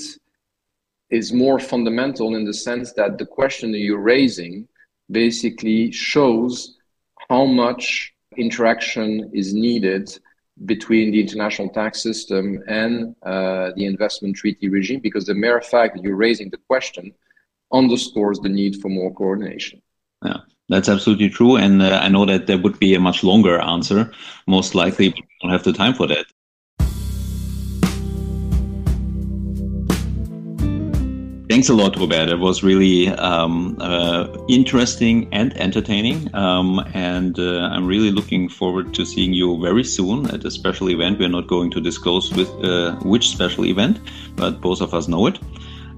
is 1.09 1.31
more 1.31 1.59
fundamental 1.59 2.35
in 2.35 2.45
the 2.45 2.53
sense 2.53 2.93
that 2.93 3.17
the 3.17 3.25
question 3.25 3.71
that 3.71 3.79
you're 3.79 3.99
raising 3.99 4.67
basically 5.11 5.91
shows 5.91 6.77
how 7.29 7.45
much 7.45 8.13
interaction 8.37 9.29
is 9.33 9.53
needed 9.53 10.19
between 10.63 11.11
the 11.11 11.19
international 11.19 11.69
tax 11.69 12.01
system 12.01 12.63
and 12.67 13.15
uh, 13.23 13.71
the 13.75 13.85
investment 13.85 14.35
treaty 14.35 14.69
regime, 14.69 15.01
because 15.01 15.25
the 15.25 15.33
mere 15.33 15.61
fact 15.61 15.95
that 15.95 16.03
you're 16.03 16.15
raising 16.15 16.49
the 16.49 16.59
question 16.69 17.13
underscores 17.73 18.39
the 18.39 18.49
need 18.49 18.81
for 18.81 18.89
more 18.89 19.13
coordination. 19.13 19.81
Yeah. 20.23 20.37
That's 20.67 20.89
absolutely 20.89 21.29
true. 21.29 21.57
And 21.57 21.81
uh, 21.81 21.99
I 22.01 22.09
know 22.09 22.25
that 22.25 22.47
there 22.47 22.57
would 22.57 22.79
be 22.79 22.95
a 22.95 22.99
much 22.99 23.23
longer 23.23 23.59
answer. 23.61 24.11
Most 24.47 24.73
likely, 24.73 25.09
we 25.09 25.23
don't 25.41 25.51
have 25.51 25.63
the 25.63 25.73
time 25.73 25.93
for 25.93 26.07
that. 26.07 26.25
Thanks 31.55 31.69
a 31.69 31.73
lot, 31.73 31.95
Robert. 31.95 32.27
It 32.27 32.39
was 32.39 32.63
really 32.63 33.07
um, 33.11 33.77
uh, 33.79 34.27
interesting 34.49 35.29
and 35.31 35.55
entertaining. 35.55 36.29
Um, 36.35 36.85
and 36.93 37.39
uh, 37.39 37.69
I'm 37.71 37.87
really 37.87 38.11
looking 38.11 38.49
forward 38.49 38.93
to 38.95 39.05
seeing 39.05 39.31
you 39.31 39.57
very 39.61 39.85
soon 39.85 40.29
at 40.31 40.43
a 40.43 40.51
special 40.51 40.89
event. 40.89 41.17
We're 41.17 41.29
not 41.29 41.47
going 41.47 41.71
to 41.71 41.79
disclose 41.79 42.29
with 42.33 42.49
uh, 42.61 42.97
which 43.05 43.29
special 43.29 43.65
event, 43.67 44.01
but 44.35 44.59
both 44.59 44.81
of 44.81 44.93
us 44.93 45.07
know 45.07 45.27
it. 45.27 45.39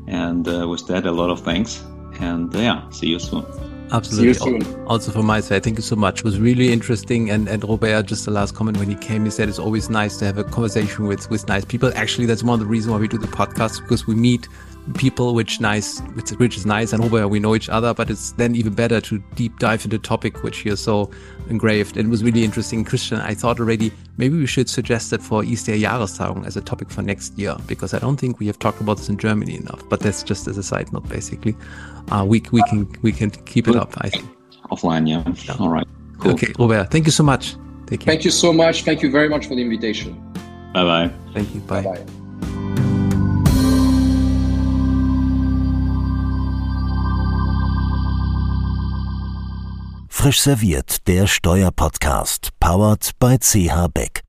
And 0.05 0.47
uh, 0.47 0.67
with 0.67 0.85
that, 0.89 1.07
a 1.07 1.11
lot 1.11 1.31
of 1.31 1.39
thanks. 1.41 1.83
And 2.19 2.55
uh, 2.55 2.59
yeah, 2.59 2.89
see 2.91 3.07
you 3.07 3.17
soon. 3.17 3.43
Absolutely. 3.91 4.61
Also 4.85 5.11
from 5.11 5.25
my 5.25 5.39
side, 5.39 5.63
thank 5.63 5.79
you 5.79 5.83
so 5.83 5.95
much. 5.95 6.19
It 6.19 6.25
was 6.25 6.39
really 6.39 6.71
interesting. 6.71 7.31
And 7.31 7.47
and 7.47 7.67
Robert, 7.67 8.05
just 8.05 8.25
the 8.25 8.31
last 8.31 8.53
comment 8.53 8.77
when 8.77 8.89
he 8.89 8.95
came, 8.95 9.25
he 9.25 9.31
said 9.31 9.49
it's 9.49 9.57
always 9.57 9.89
nice 9.89 10.17
to 10.17 10.25
have 10.25 10.37
a 10.37 10.43
conversation 10.43 11.07
with 11.07 11.27
with 11.31 11.47
nice 11.47 11.65
people. 11.65 11.91
Actually, 11.95 12.27
that's 12.27 12.43
one 12.43 12.53
of 12.53 12.59
the 12.59 12.67
reasons 12.67 12.91
why 12.91 12.99
we 12.99 13.07
do 13.07 13.17
the 13.17 13.25
podcast 13.25 13.81
because 13.81 14.05
we 14.05 14.13
meet 14.13 14.47
people 14.95 15.33
which 15.33 15.59
nice 15.59 15.99
which, 16.15 16.29
which 16.31 16.57
is 16.57 16.65
nice 16.65 16.93
and 16.93 17.03
Robert 17.03 17.27
we 17.27 17.39
know 17.39 17.55
each 17.55 17.67
other 17.69 17.93
but 17.93 18.09
it's 18.09 18.31
then 18.33 18.55
even 18.55 18.73
better 18.73 19.01
to 19.01 19.19
deep 19.35 19.57
dive 19.59 19.83
into 19.83 19.97
the 19.97 20.03
topic 20.03 20.43
which 20.43 20.63
you're 20.63 20.77
so 20.77 21.11
engraved 21.49 21.97
and 21.97 22.07
it 22.07 22.09
was 22.09 22.23
really 22.23 22.43
interesting 22.43 22.85
Christian 22.85 23.19
I 23.19 23.33
thought 23.33 23.59
already 23.59 23.91
maybe 24.17 24.37
we 24.37 24.45
should 24.45 24.69
suggest 24.69 25.09
that 25.11 25.21
for 25.21 25.43
Easter 25.43 25.73
Jahrestagung 25.73 26.45
as 26.45 26.55
a 26.55 26.61
topic 26.61 26.89
for 26.89 27.01
next 27.01 27.37
year 27.37 27.55
because 27.67 27.93
I 27.93 27.99
don't 27.99 28.17
think 28.17 28.39
we 28.39 28.47
have 28.47 28.59
talked 28.59 28.79
about 28.79 28.97
this 28.97 29.09
in 29.09 29.17
Germany 29.17 29.55
enough 29.57 29.87
but 29.89 29.99
that's 29.99 30.23
just 30.23 30.47
as 30.47 30.57
a 30.57 30.63
side 30.63 30.91
note 30.93 31.07
basically 31.09 31.55
uh, 32.11 32.25
we 32.27 32.41
we 32.51 32.61
can 32.63 32.87
we 33.01 33.11
can 33.11 33.29
keep 33.31 33.67
it 33.67 33.75
up. 33.75 33.93
I 33.97 34.09
think 34.09 34.25
offline. 34.69 35.07
Yeah. 35.07 35.23
yeah. 35.45 35.59
All 35.59 35.69
right. 35.69 35.87
Cool. 36.19 36.33
Okay, 36.33 36.53
Robert. 36.59 36.91
Thank 36.91 37.05
you 37.05 37.11
so 37.11 37.23
much. 37.23 37.55
Take 37.87 38.01
care. 38.01 38.13
Thank 38.13 38.25
you 38.25 38.31
so 38.31 38.51
much. 38.53 38.83
Thank 38.83 39.01
you 39.01 39.11
very 39.11 39.29
much 39.29 39.47
for 39.47 39.55
the 39.55 39.61
invitation. 39.61 40.13
Bye 40.73 40.83
bye. 40.83 41.11
Thank 41.33 41.53
you. 41.53 41.61
Bye 41.61 41.83
bye. 41.83 42.05
Frisch 50.27 50.41
serviert, 50.41 51.07
der 51.07 51.25
Steuerpodcast, 51.25 52.49
powered 52.59 53.11
by 53.17 53.37
CH 53.39 53.87
Beck. 53.93 54.26